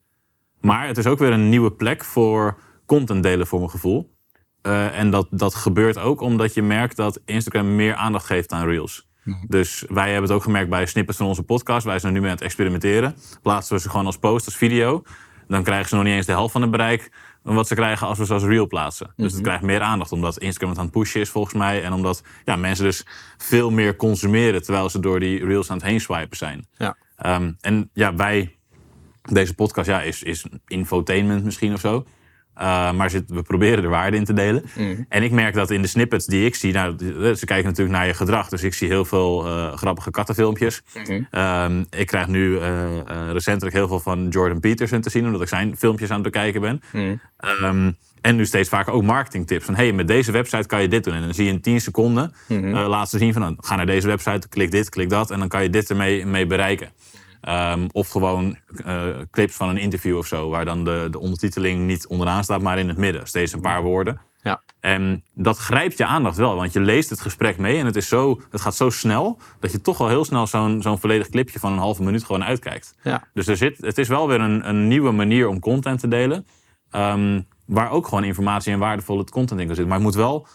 Maar 0.61 0.87
het 0.87 0.97
is 0.97 1.05
ook 1.05 1.19
weer 1.19 1.31
een 1.31 1.49
nieuwe 1.49 1.71
plek 1.71 2.03
voor 2.03 2.57
content 2.85 3.23
delen 3.23 3.47
voor 3.47 3.59
mijn 3.59 3.71
gevoel. 3.71 4.15
Eh, 4.61 4.99
en 4.99 5.09
dat, 5.09 5.27
dat 5.29 5.55
gebeurt 5.55 5.97
ook 5.97 6.21
omdat 6.21 6.53
je 6.53 6.61
merkt 6.61 6.95
dat 6.95 7.21
Instagram 7.25 7.75
meer 7.75 7.95
aandacht 7.95 8.25
geeft 8.25 8.51
aan 8.51 8.67
Reels. 8.67 9.07
Dus 9.47 9.85
wij 9.87 10.05
hebben 10.05 10.23
het 10.23 10.31
ook 10.31 10.43
gemerkt 10.43 10.69
bij 10.69 10.85
snippets 10.85 11.17
van 11.17 11.27
onze 11.27 11.43
podcast. 11.43 11.85
Wij 11.85 11.99
zijn 11.99 12.13
nu 12.13 12.19
mee 12.19 12.29
aan 12.29 12.35
het 12.35 12.45
experimenteren. 12.45 13.15
Plaatsen 13.41 13.75
we 13.75 13.81
ze 13.81 13.89
gewoon 13.89 14.05
als 14.05 14.17
post, 14.17 14.45
als 14.45 14.55
video. 14.55 15.03
Dan 15.47 15.63
krijgen 15.63 15.89
ze 15.89 15.95
nog 15.95 16.03
niet 16.03 16.13
eens 16.13 16.25
de 16.25 16.31
helft 16.31 16.51
van 16.51 16.61
het 16.61 16.71
bereik 16.71 17.11
wat 17.43 17.67
ze 17.67 17.75
krijgen 17.75 18.07
als 18.07 18.17
we 18.17 18.25
ze 18.25 18.33
als 18.33 18.43
reel 18.43 18.67
plaatsen. 18.67 19.13
Dus 19.15 19.33
het 19.33 19.41
krijgt 19.41 19.63
meer 19.63 19.81
aandacht 19.81 20.11
omdat 20.11 20.37
Instagram 20.37 20.69
het 20.69 20.77
aan 20.79 20.85
het 20.85 20.93
pushen 20.93 21.21
is 21.21 21.29
volgens 21.29 21.53
mij. 21.53 21.83
En 21.83 21.93
omdat 21.93 22.23
ja, 22.45 22.55
mensen 22.55 22.85
dus 22.85 23.05
veel 23.37 23.71
meer 23.71 23.95
consumeren 23.95 24.63
terwijl 24.63 24.89
ze 24.89 24.99
door 24.99 25.19
die 25.19 25.45
reels 25.45 25.69
aan 25.69 25.77
het 25.77 25.85
heen 25.85 26.01
swipen 26.01 26.37
zijn. 26.37 26.67
Ja. 26.77 26.97
Ehm, 27.15 27.51
en 27.61 27.89
ja, 27.93 28.15
wij, 28.15 28.55
deze 29.21 29.53
podcast 29.53 29.87
ja, 29.87 30.01
is, 30.01 30.23
is 30.23 30.45
infotainment 30.67 31.43
misschien 31.43 31.73
of 31.73 31.79
zo. 31.79 32.05
Uh, 32.57 32.91
maar 32.91 33.09
zit, 33.09 33.23
we 33.27 33.41
proberen 33.41 33.83
er 33.83 33.89
waarde 33.89 34.17
in 34.17 34.23
te 34.25 34.33
delen. 34.33 34.63
En 35.09 35.23
ik 35.23 35.31
merk 35.31 35.53
dat 35.53 35.71
in 35.71 35.81
de 35.81 35.87
snippets 35.87 36.25
die 36.25 36.45
ik 36.45 36.55
zie, 36.55 36.73
nou, 36.73 36.95
die- 36.95 37.35
ze 37.35 37.45
kijken 37.45 37.65
natuurlijk 37.65 37.97
naar 37.97 38.07
je 38.07 38.13
gedrag. 38.13 38.49
Dus 38.49 38.63
ik 38.63 38.73
zie 38.73 38.87
heel 38.87 39.05
veel 39.05 39.45
eh, 39.45 39.73
grappige 39.77 40.11
kattenfilmpjes. 40.11 40.81
Ehm, 41.31 41.83
ik 41.89 42.07
krijg 42.07 42.27
nu 42.27 42.57
eh, 42.59 42.97
eh, 42.99 43.31
recentelijk 43.31 43.75
heel 43.75 43.87
veel 43.87 43.99
van 43.99 44.27
Jordan 44.29 44.59
Peterson 44.59 45.01
te 45.01 45.09
zien, 45.09 45.25
omdat 45.25 45.41
ik 45.41 45.47
zijn 45.47 45.77
filmpjes 45.77 46.09
aan 46.09 46.23
het 46.23 46.31
bekijken 46.31 46.61
ben. 46.61 46.81
Ehm, 47.37 47.91
en 48.21 48.35
nu 48.35 48.45
steeds 48.45 48.69
vaker 48.69 48.93
ook 48.93 49.03
marketingtips. 49.03 49.65
Van 49.65 49.75
hey, 49.75 49.91
met 49.91 50.07
deze 50.07 50.31
website 50.31 50.67
kan 50.67 50.81
je 50.81 50.87
dit 50.87 51.03
doen. 51.03 51.13
En 51.13 51.21
dan 51.21 51.33
zie 51.33 51.45
je 51.45 51.51
in 51.51 51.61
10 51.61 51.81
seconden 51.81 52.33
eh, 52.75 52.87
laat 52.87 53.09
ze 53.09 53.17
zien 53.17 53.33
van 53.33 53.41
nou, 53.41 53.55
ga 53.59 53.75
naar 53.75 53.85
deze 53.85 54.07
website, 54.07 54.49
klik 54.49 54.71
dit, 54.71 54.89
klik 54.89 55.09
dat. 55.09 55.31
En 55.31 55.39
dan 55.39 55.47
kan 55.47 55.63
je 55.63 55.69
dit 55.69 55.89
ermee 55.89 56.25
mee 56.25 56.45
bereiken. 56.45 56.89
Ehm, 57.43 57.87
of 57.91 58.09
gewoon 58.09 58.57
eh, 58.85 59.07
clips 59.31 59.55
van 59.55 59.69
een 59.69 59.77
interview 59.77 60.17
of 60.17 60.27
zo, 60.27 60.49
waar 60.49 60.65
dan 60.65 60.83
de, 60.83 61.07
de 61.11 61.19
ondertiteling 61.19 61.85
niet 61.85 62.07
onderaan 62.07 62.43
staat, 62.43 62.61
maar 62.61 62.79
in 62.79 62.87
het 62.87 62.97
midden. 62.97 63.27
Steeds 63.27 63.53
een 63.53 63.61
paar 63.61 63.81
woorden. 63.81 64.21
Ja. 64.41 64.61
En 64.79 65.23
dat 65.33 65.57
grijpt 65.57 65.97
je 65.97 66.05
aandacht 66.05 66.37
wel, 66.37 66.55
want 66.55 66.73
je 66.73 66.79
leest 66.79 67.09
het 67.09 67.21
gesprek 67.21 67.57
mee 67.57 67.77
en 67.77 67.85
het, 67.85 67.95
is 67.95 68.07
zo, 68.07 68.41
het 68.51 68.61
gaat 68.61 68.75
zo 68.75 68.89
snel 68.89 69.37
dat 69.59 69.71
je 69.71 69.81
toch 69.81 69.99
al 69.99 70.07
heel 70.07 70.25
snel 70.25 70.47
zo'n 70.47 70.81
zo'n 70.81 70.99
volledig 70.99 71.29
clipje 71.29 71.59
van 71.59 71.71
een 71.71 71.77
halve 71.77 72.03
minuut 72.03 72.23
gewoon 72.23 72.43
uitkijkt. 72.43 72.95
Ja. 73.03 73.23
Dus 73.33 73.47
er 73.47 73.57
zit, 73.57 73.77
het 73.77 73.97
is 73.97 74.07
wel 74.07 74.27
weer 74.27 74.41
een, 74.41 74.69
een 74.69 74.87
nieuwe 74.87 75.11
manier 75.11 75.47
om 75.47 75.59
content 75.59 75.99
te 75.99 76.07
delen, 76.07 76.47
ehm, 76.91 77.41
waar 77.65 77.91
ook 77.91 78.07
gewoon 78.07 78.23
informatie 78.23 78.73
en 78.73 78.79
waardevolle 78.79 79.23
content 79.23 79.59
in 79.59 79.65
kan 79.65 79.75
zitten. 79.75 79.87
Maar 79.87 79.97
het 79.97 80.05
moet 80.05 80.15
wel 80.15 80.47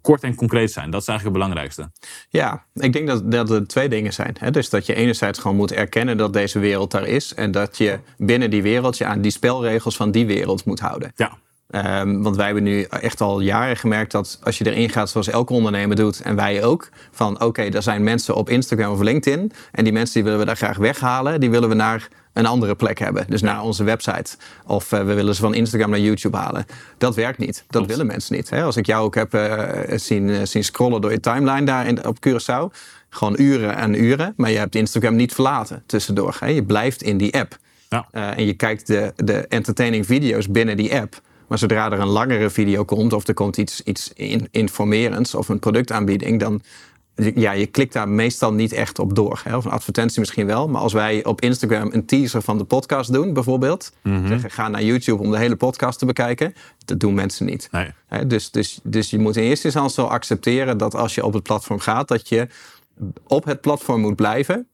kort 0.00 0.22
en 0.22 0.34
concreet 0.34 0.72
zijn. 0.72 0.90
Dat 0.90 1.00
is 1.00 1.08
eigenlijk 1.08 1.38
het 1.38 1.46
belangrijkste. 1.46 1.90
Ja, 2.28 2.64
ik 2.74 2.92
denk 2.92 3.06
dat, 3.06 3.32
dat 3.32 3.50
er 3.50 3.66
twee 3.66 3.88
dingen 3.88 4.12
zijn. 4.12 4.36
Hè? 4.38 4.50
Dus 4.50 4.70
dat 4.70 4.86
je 4.86 4.94
enerzijds 4.94 5.38
gewoon 5.38 5.56
moet 5.56 5.72
erkennen 5.72 6.16
dat 6.16 6.32
deze 6.32 6.58
wereld 6.58 6.90
daar 6.90 7.06
is. 7.06 7.34
En 7.34 7.50
dat 7.50 7.78
je 7.78 7.98
binnen 8.16 8.50
die 8.50 8.62
wereld 8.62 8.98
je 8.98 9.04
aan 9.04 9.20
die 9.20 9.30
spelregels 9.30 9.96
van 9.96 10.10
die 10.10 10.26
wereld 10.26 10.64
moet 10.64 10.80
houden. 10.80 11.12
Ja, 11.14 11.38
Ehm, 11.70 12.22
want 12.22 12.36
wij 12.36 12.44
hebben 12.44 12.62
nu 12.62 12.82
echt 12.82 13.20
al 13.20 13.40
jaren 13.40 13.76
gemerkt 13.76 14.12
dat 14.12 14.38
als 14.42 14.58
je 14.58 14.66
erin 14.66 14.90
gaat 14.90 15.10
zoals 15.10 15.28
elke 15.28 15.52
ondernemer 15.52 15.96
doet, 15.96 16.20
en 16.20 16.36
wij 16.36 16.64
ook, 16.64 16.88
van 17.10 17.42
oké, 17.42 17.62
er 17.62 17.82
zijn 17.82 18.02
mensen 18.02 18.34
op 18.34 18.48
Instagram 18.48 18.92
of 18.92 19.00
LinkedIn 19.00 19.52
en 19.72 19.84
die 19.84 19.92
mensen 19.92 20.14
die 20.14 20.22
willen 20.22 20.38
we 20.38 20.44
daar 20.44 20.56
graag 20.56 20.76
weghalen, 20.76 21.40
die 21.40 21.50
willen 21.50 21.68
we 21.68 21.74
naar 21.74 22.08
een 22.32 22.46
andere 22.46 22.74
plek 22.74 22.98
hebben. 22.98 23.24
Dus 23.28 23.42
naar 23.42 23.62
onze 23.62 23.84
website. 23.84 24.36
Of 24.66 24.92
eh, 24.92 25.04
we 25.04 25.14
willen 25.14 25.34
ze 25.34 25.40
van 25.40 25.54
Instagram 25.54 25.90
naar 25.90 26.00
YouTube 26.00 26.36
halen. 26.36 26.66
Dat 26.98 27.14
werkt 27.14 27.38
niet. 27.38 27.64
Dat 27.68 27.86
willen 27.86 28.06
mensen 28.06 28.36
niet. 28.36 28.50
Hè? 28.50 28.62
Als 28.62 28.76
ik 28.76 28.86
jou 28.86 29.04
ook 29.04 29.14
heb 29.14 29.34
eh, 29.34 29.98
zien, 29.98 30.30
eh, 30.30 30.40
zien 30.44 30.64
scrollen 30.64 31.00
door 31.00 31.12
je 31.12 31.20
timeline 31.20 31.64
daar 31.64 31.86
in, 31.86 32.06
op 32.06 32.16
Curaçao, 32.28 32.76
gewoon 33.08 33.34
uren 33.38 33.76
en 33.76 34.02
uren, 34.02 34.34
maar 34.36 34.50
je 34.50 34.58
hebt 34.58 34.74
Instagram 34.74 35.16
niet 35.16 35.34
verlaten 35.34 35.82
tussendoor. 35.86 36.36
Hè? 36.40 36.46
Je 36.46 36.64
blijft 36.64 37.02
in 37.02 37.16
die 37.16 37.34
app. 37.34 37.58
Ja. 37.88 38.06
en 38.12 38.46
je 38.46 38.54
kijkt 38.54 38.86
de, 38.86 39.12
de 39.16 39.46
entertaining 39.46 40.06
video's 40.06 40.48
binnen 40.48 40.76
die 40.76 40.94
app. 40.94 41.20
Maar 41.50 41.58
zodra 41.58 41.92
er 41.92 42.00
een 42.00 42.06
langere 42.06 42.50
video 42.50 42.84
komt 42.84 43.12
of 43.12 43.26
er 43.26 43.34
komt 43.34 43.56
iets, 43.56 43.82
iets 43.82 44.12
in, 44.14 44.48
informerends 44.50 45.34
of 45.34 45.48
een 45.48 45.58
productaanbieding, 45.58 46.40
dan 46.40 46.62
ja, 47.34 47.52
je 47.52 47.66
klikt 47.66 47.92
daar 47.92 48.08
meestal 48.08 48.52
niet 48.52 48.72
echt 48.72 48.98
op 48.98 49.14
door. 49.14 49.40
Hè? 49.44 49.56
Of 49.56 49.64
een 49.64 49.70
advertentie 49.70 50.20
misschien 50.20 50.46
wel. 50.46 50.68
Maar 50.68 50.80
als 50.80 50.92
wij 50.92 51.24
op 51.24 51.40
Instagram 51.40 51.88
een 51.92 52.06
teaser 52.06 52.42
van 52.42 52.58
de 52.58 52.64
podcast 52.64 53.12
doen, 53.12 53.32
bijvoorbeeld. 53.32 53.92
Zeggen, 54.02 54.50
ga 54.50 54.68
naar 54.68 54.82
YouTube 54.82 55.22
om 55.22 55.30
de 55.30 55.38
hele 55.38 55.56
podcast 55.56 55.98
te 55.98 56.06
bekijken. 56.06 56.54
Dat 56.84 57.00
doen 57.00 57.14
mensen 57.14 57.46
niet. 57.46 57.68
Nee. 57.70 57.92
Hè, 58.06 58.26
dus, 58.26 58.50
dus, 58.50 58.80
dus 58.82 59.10
je 59.10 59.18
moet 59.18 59.36
in 59.36 59.42
eerste 59.42 59.64
instantie 59.64 60.02
al 60.02 60.10
accepteren 60.10 60.78
dat 60.78 60.94
als 60.94 61.14
je 61.14 61.24
op 61.24 61.32
het 61.32 61.42
platform 61.42 61.78
gaat, 61.78 62.08
dat 62.08 62.28
je 62.28 62.48
op 63.26 63.44
het 63.44 63.60
platform 63.60 64.00
moet 64.00 64.16
blijven. 64.16 64.68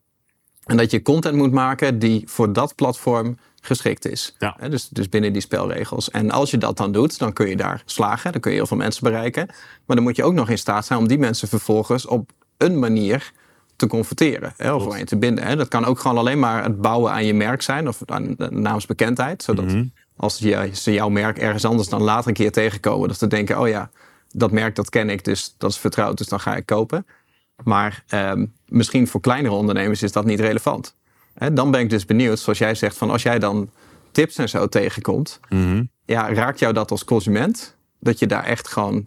En 0.64 0.76
dat 0.76 0.90
je 0.90 1.02
content 1.02 1.36
moet 1.36 1.52
maken 1.52 1.98
die 1.98 2.22
voor 2.26 2.52
dat 2.52 2.74
platform 2.74 3.36
geschikt 3.66 4.06
is. 4.06 4.34
Ja. 4.38 4.56
Dus, 4.68 4.88
dus 4.88 5.08
binnen 5.08 5.32
die 5.32 5.42
spelregels. 5.42 6.10
En 6.10 6.30
als 6.30 6.50
je 6.50 6.58
dat 6.58 6.76
dan 6.76 6.92
doet, 6.92 7.18
dan 7.18 7.32
kun 7.32 7.48
je 7.48 7.56
daar 7.56 7.82
slagen. 7.84 8.32
Dan 8.32 8.40
kun 8.40 8.50
je 8.50 8.56
heel 8.56 8.66
veel 8.66 8.76
mensen 8.76 9.02
bereiken. 9.02 9.46
Maar 9.86 9.96
dan 9.96 10.04
moet 10.04 10.16
je 10.16 10.24
ook 10.24 10.34
nog 10.34 10.48
in 10.48 10.58
staat 10.58 10.86
zijn 10.86 10.98
om 10.98 11.08
die 11.08 11.18
mensen 11.18 11.48
vervolgens 11.48 12.06
op 12.06 12.30
een 12.56 12.78
manier 12.78 13.32
te 13.76 13.86
converteren. 13.86 14.54
Hè, 14.56 14.72
of 14.72 14.92
aan 14.92 14.98
je 14.98 15.04
te 15.04 15.16
binden. 15.16 15.44
Hè. 15.44 15.56
Dat 15.56 15.68
kan 15.68 15.84
ook 15.84 15.98
gewoon 15.98 16.18
alleen 16.18 16.38
maar 16.38 16.62
het 16.62 16.80
bouwen 16.80 17.12
aan 17.12 17.24
je 17.24 17.34
merk 17.34 17.62
zijn. 17.62 17.88
Of 17.88 18.02
aan 18.06 18.34
de 18.36 18.50
naamsbekendheid. 18.50 19.42
Zodat 19.42 19.74
als 20.16 20.38
je, 20.38 20.70
ze 20.72 20.92
jouw 20.92 21.08
merk 21.08 21.38
ergens 21.38 21.64
anders 21.64 21.88
dan 21.88 22.02
later 22.02 22.28
een 22.28 22.34
keer 22.34 22.52
tegenkomen. 22.52 23.08
Dat 23.08 23.18
ze 23.18 23.26
denken, 23.26 23.60
oh 23.60 23.68
ja, 23.68 23.90
dat 24.28 24.50
merk 24.50 24.74
dat 24.74 24.90
ken 24.90 25.10
ik. 25.10 25.24
Dus 25.24 25.54
dat 25.58 25.70
is 25.70 25.78
vertrouwd. 25.78 26.18
Dus 26.18 26.28
dan 26.28 26.40
ga 26.40 26.56
ik 26.56 26.66
kopen. 26.66 27.06
Maar 27.64 28.04
ehm, 28.06 28.46
misschien 28.66 29.08
voor 29.08 29.20
kleinere 29.20 29.54
ondernemers 29.54 30.02
is 30.02 30.12
dat 30.12 30.24
niet 30.24 30.40
relevant. 30.40 30.94
Hè, 31.38 31.52
dan 31.52 31.70
ben 31.70 31.80
ik 31.80 31.90
dus 31.90 32.04
benieuwd, 32.04 32.38
zoals 32.38 32.58
jij 32.58 32.74
zegt, 32.74 32.96
van 32.96 33.10
als 33.10 33.22
jij 33.22 33.38
dan 33.38 33.70
tips 34.10 34.36
en 34.36 34.48
zo 34.48 34.66
tegenkomt, 34.66 35.40
ja, 36.04 36.32
raakt 36.34 36.58
jou 36.58 36.72
dat 36.72 36.90
als 36.90 37.04
consument? 37.04 37.76
Dat 38.00 38.18
je 38.18 38.26
daar 38.26 38.44
echt 38.44 38.68
gewoon 38.68 39.06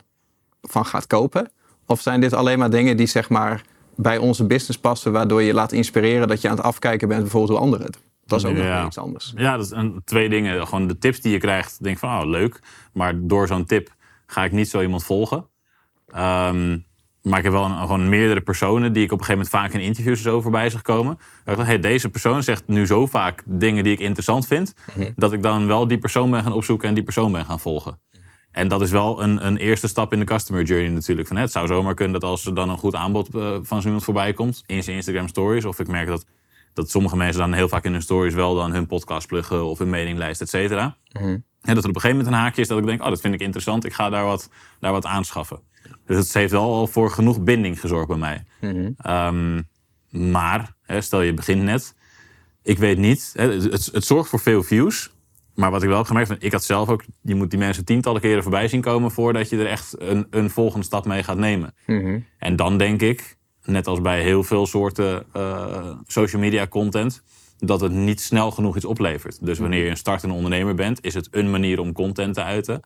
van 0.62 0.86
gaat 0.86 1.07
kopen? 1.07 1.51
Of 1.86 2.01
zijn 2.01 2.21
dit 2.21 2.33
alleen 2.33 2.59
maar 2.59 2.69
dingen 2.69 2.98
die 2.98 3.07
zeg 3.07 3.29
maar 3.29 3.62
bij 3.95 4.17
onze 4.17 4.45
business 4.45 4.79
passen, 4.79 5.12
waardoor 5.12 5.41
je 5.41 5.53
laat 5.53 5.71
inspireren 5.71 6.27
dat 6.27 6.41
je 6.41 6.50
aan 6.50 6.55
het 6.55 6.65
afkijken 6.65 7.07
bent 7.07 7.21
bijvoorbeeld 7.21 7.51
hoe 7.51 7.59
anderen 7.62 7.86
het 7.86 7.93
doen? 7.93 8.03
Dat 8.25 8.39
is 8.39 8.45
ook 8.45 8.53
nog 8.55 8.63
Ja. 8.63 8.86
iets 8.86 8.98
anders. 8.98 9.33
Ja, 9.36 9.55
dat 9.57 9.65
is 9.65 9.71
een, 9.71 10.01
twee 10.05 10.29
dingen. 10.29 10.67
Gewoon 10.67 10.88
de 10.88 10.98
tips 10.98 11.21
die 11.21 11.31
je 11.31 11.38
krijgt, 11.38 11.83
denk 11.83 11.98
van, 11.98 12.09
oh, 12.21 12.29
leuk. 12.29 12.59
Maar 12.93 13.13
door 13.17 13.48
zo'n 13.48 13.65
tip 13.65 13.93
ga 14.25 14.43
ik 14.43 14.51
niet 14.51 14.69
zo 14.69 14.81
iemand 14.81 15.03
volgen. 15.03 15.45
Ehm, 16.07 16.77
maar 17.29 17.38
ik 17.38 17.43
heb 17.43 17.53
wel 17.53 17.65
een- 17.65 17.77
gewoon 17.79 18.09
meerdere 18.09 18.41
personen 18.41 18.93
die 18.93 19.03
ik 19.03 19.12
op 19.12 19.19
een 19.19 19.25
gegeven 19.25 19.45
moment 19.48 19.71
vaak 19.71 19.81
in 19.81 19.88
interviews 19.88 20.21
zo 20.21 20.41
voorbij 20.41 20.69
zag 20.69 20.81
komen. 20.81 21.19
Dat 21.43 21.59
ik 21.59 21.65
hey, 21.65 21.79
deze 21.79 22.09
persoon 22.09 22.43
zegt 22.43 22.67
nu 22.67 22.86
zo 22.86 23.05
vaak 23.05 23.43
dingen 23.45 23.83
die 23.83 23.93
ik 23.93 24.00
interessant 24.00 24.48
vind, 24.48 24.74
dat 25.15 25.33
ik 25.33 25.43
dan 25.43 25.67
wel 25.67 25.88
die 25.88 25.98
persoon 25.98 26.31
ben 26.31 26.43
gaan 26.43 26.53
opzoeken 26.53 26.88
en 26.88 26.93
die 26.93 27.03
persoon 27.03 27.31
ben 27.31 27.45
gaan 27.45 27.59
volgen. 27.59 28.00
En 28.51 28.67
dat 28.67 28.81
is 28.81 28.91
wel 28.91 29.24
een, 29.24 29.45
een 29.45 29.57
eerste 29.57 29.88
stap 29.88 30.13
in 30.13 30.19
de 30.19 30.25
customer 30.25 30.63
journey 30.63 30.89
natuurlijk. 30.89 31.27
Van, 31.27 31.36
hè, 31.38 31.41
het 31.43 31.51
zou 31.51 31.67
zomaar 31.67 31.93
kunnen 31.93 32.19
dat 32.19 32.29
als 32.29 32.45
er 32.45 32.55
dan 32.55 32.69
een 32.69 32.77
goed 32.77 32.95
aanbod 32.95 33.36
eh, 33.36 33.57
van 33.62 33.79
zo 33.79 33.86
iemand 33.86 34.03
voorbij 34.03 34.33
komt 34.33 34.63
in 34.65 34.83
zijn 34.83 34.95
Instagram 34.95 35.27
stories, 35.27 35.65
of 35.65 35.79
ik 35.79 35.88
merk 35.88 36.07
dat, 36.07 36.25
dat 36.74 36.89
sommige 36.89 37.15
mensen 37.17 37.39
dan 37.41 37.53
heel 37.53 37.67
vaak 37.69 37.83
in 37.83 37.91
hun 37.91 38.01
stories 38.01 38.33
wel 38.33 38.55
dan 38.55 38.71
hun 38.71 38.88
podcast 38.88 39.27
pluggen 39.27 39.65
of 39.65 39.77
hun 39.79 39.89
mailinglijst, 39.89 40.41
et 40.41 40.50
cetera. 40.50 40.95
En 41.62 41.75
dat 41.75 41.83
er 41.83 41.89
op 41.89 41.95
een 41.95 42.01
gegeven 42.01 42.17
moment 42.17 42.27
een 42.36 42.41
haakje 42.41 42.62
is 42.62 42.67
dat 42.67 42.77
ik 42.79 42.86
denk, 42.86 43.01
oh, 43.01 43.09
dat 43.09 43.21
vind 43.21 43.33
ik 43.33 43.41
interessant, 43.41 43.86
ik 43.86 43.93
ga 43.93 44.09
daar 44.09 44.25
wat, 44.25 44.50
daar 44.79 44.91
wat 44.91 45.05
aanschaffen. 45.05 45.59
Dus 46.09 46.17
het 46.17 46.33
heeft 46.33 46.51
wel 46.51 46.73
al 46.73 46.87
voor 46.87 47.11
genoeg 47.11 47.41
binding 47.41 47.79
gezorgd 47.79 48.07
bij 48.07 48.17
mij. 48.17 48.43
Ehm, 48.97 49.61
maar, 50.33 50.75
stel 50.99 51.21
je 51.21 51.33
begint 51.33 51.63
net, 51.63 51.95
ik 52.63 52.77
weet 52.77 52.97
niet, 52.97 53.31
hè, 53.35 53.51
het, 53.51 53.85
het, 53.91 54.05
zorgt 54.05 54.29
voor 54.29 54.39
veel 54.39 54.63
views. 54.63 55.13
Maar 55.55 55.71
wat 55.71 55.81
ik 55.83 55.87
wel 55.87 55.97
heb 55.97 56.05
gemerkt, 56.05 56.35
ik 56.39 56.51
had 56.51 56.63
zelf 56.63 56.89
ook, 56.89 57.03
je 57.21 57.35
moet 57.35 57.49
die 57.49 57.59
mensen 57.59 57.85
tientallen 57.85 58.21
keren 58.21 58.41
voorbij 58.43 58.67
zien 58.67 58.81
komen 58.81 59.11
voordat 59.11 59.49
je 59.49 59.57
er 59.57 59.67
echt 59.67 59.95
een, 59.97 60.27
een 60.29 60.49
volgende 60.49 60.85
stap 60.85 61.05
mee 61.05 61.23
gaat 61.23 61.37
nemen. 61.37 61.73
En 62.37 62.55
dan 62.55 62.77
denk 62.77 63.01
ik, 63.01 63.37
net 63.63 63.87
als 63.87 64.01
bij 64.01 64.21
heel 64.21 64.43
veel 64.43 64.65
soorten 64.65 65.25
eh, 65.33 65.91
social 66.05 66.41
media 66.41 66.67
content, 66.67 67.23
dat 67.57 67.81
het 67.81 67.91
niet 67.91 68.21
snel 68.21 68.51
genoeg 68.51 68.75
iets 68.75 68.85
oplevert. 68.85 69.45
Dus 69.45 69.59
wanneer 69.59 69.83
je 69.83 69.89
een 69.89 69.97
startende 69.97 70.35
ondernemer 70.35 70.75
bent, 70.75 71.03
is 71.03 71.13
het 71.13 71.27
een 71.31 71.51
manier 71.51 71.79
om 71.79 71.93
content 71.93 72.33
te 72.33 72.43
uiten. 72.43 72.81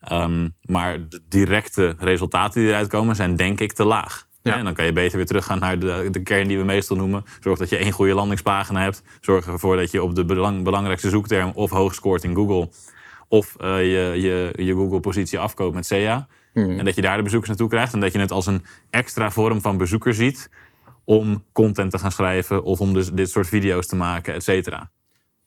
Ehm, 0.00 0.48
maar 0.62 1.08
de 1.08 1.20
directe 1.28 1.96
resultaten 1.98 2.60
die 2.60 2.70
eruit 2.70 2.88
komen, 2.88 3.16
zijn 3.16 3.36
denk 3.36 3.60
ik 3.60 3.72
te 3.72 3.84
laag. 3.84 4.26
Ja. 4.42 4.56
En 4.56 4.64
dan 4.64 4.74
kan 4.74 4.84
je 4.84 4.92
beter 4.92 5.16
weer 5.16 5.26
teruggaan 5.26 5.58
naar 5.58 5.78
de, 5.78 6.08
de 6.10 6.22
kern 6.22 6.48
die 6.48 6.58
we 6.58 6.64
meestal 6.64 6.96
noemen. 6.96 7.24
Zorg 7.40 7.58
dat 7.58 7.68
je 7.68 7.76
één 7.76 7.92
goede 7.92 8.14
landingspagina 8.14 8.80
hebt. 8.82 9.02
Zorg 9.20 9.46
ervoor 9.46 9.76
dat 9.76 9.90
je 9.90 10.02
op 10.02 10.14
de 10.14 10.24
belang- 10.24 10.64
belangrijkste 10.64 11.08
zoekterm 11.08 11.50
of 11.54 11.70
hoog 11.70 11.94
scoort 11.94 12.24
in 12.24 12.34
Google. 12.34 12.68
Of 13.28 13.56
eh, 13.56 13.78
je, 13.80 14.20
je, 14.20 14.52
je 14.64 14.72
Google-positie 14.72 15.38
afkoopt 15.38 15.74
met 15.74 15.86
SEA. 15.86 16.26
En 16.78 16.84
dat 16.84 16.94
je 16.94 17.02
daar 17.02 17.16
de 17.16 17.22
bezoekers 17.22 17.48
naartoe 17.50 17.68
krijgt. 17.68 17.92
En 17.92 18.00
dat 18.00 18.12
je 18.12 18.18
het 18.18 18.30
als 18.30 18.46
een 18.46 18.64
extra 18.90 19.30
vorm 19.30 19.60
van 19.60 19.76
bezoeker 19.76 20.14
ziet. 20.14 20.50
Om 21.04 21.44
content 21.52 21.90
te 21.90 21.98
gaan 21.98 22.12
schrijven. 22.12 22.62
Of 22.62 22.80
om 22.80 22.92
dus 22.92 23.10
dit 23.10 23.30
soort 23.30 23.48
video's 23.48 23.86
te 23.86 23.96
maken, 23.96 24.34
et 24.34 24.42
cetera. 24.44 24.90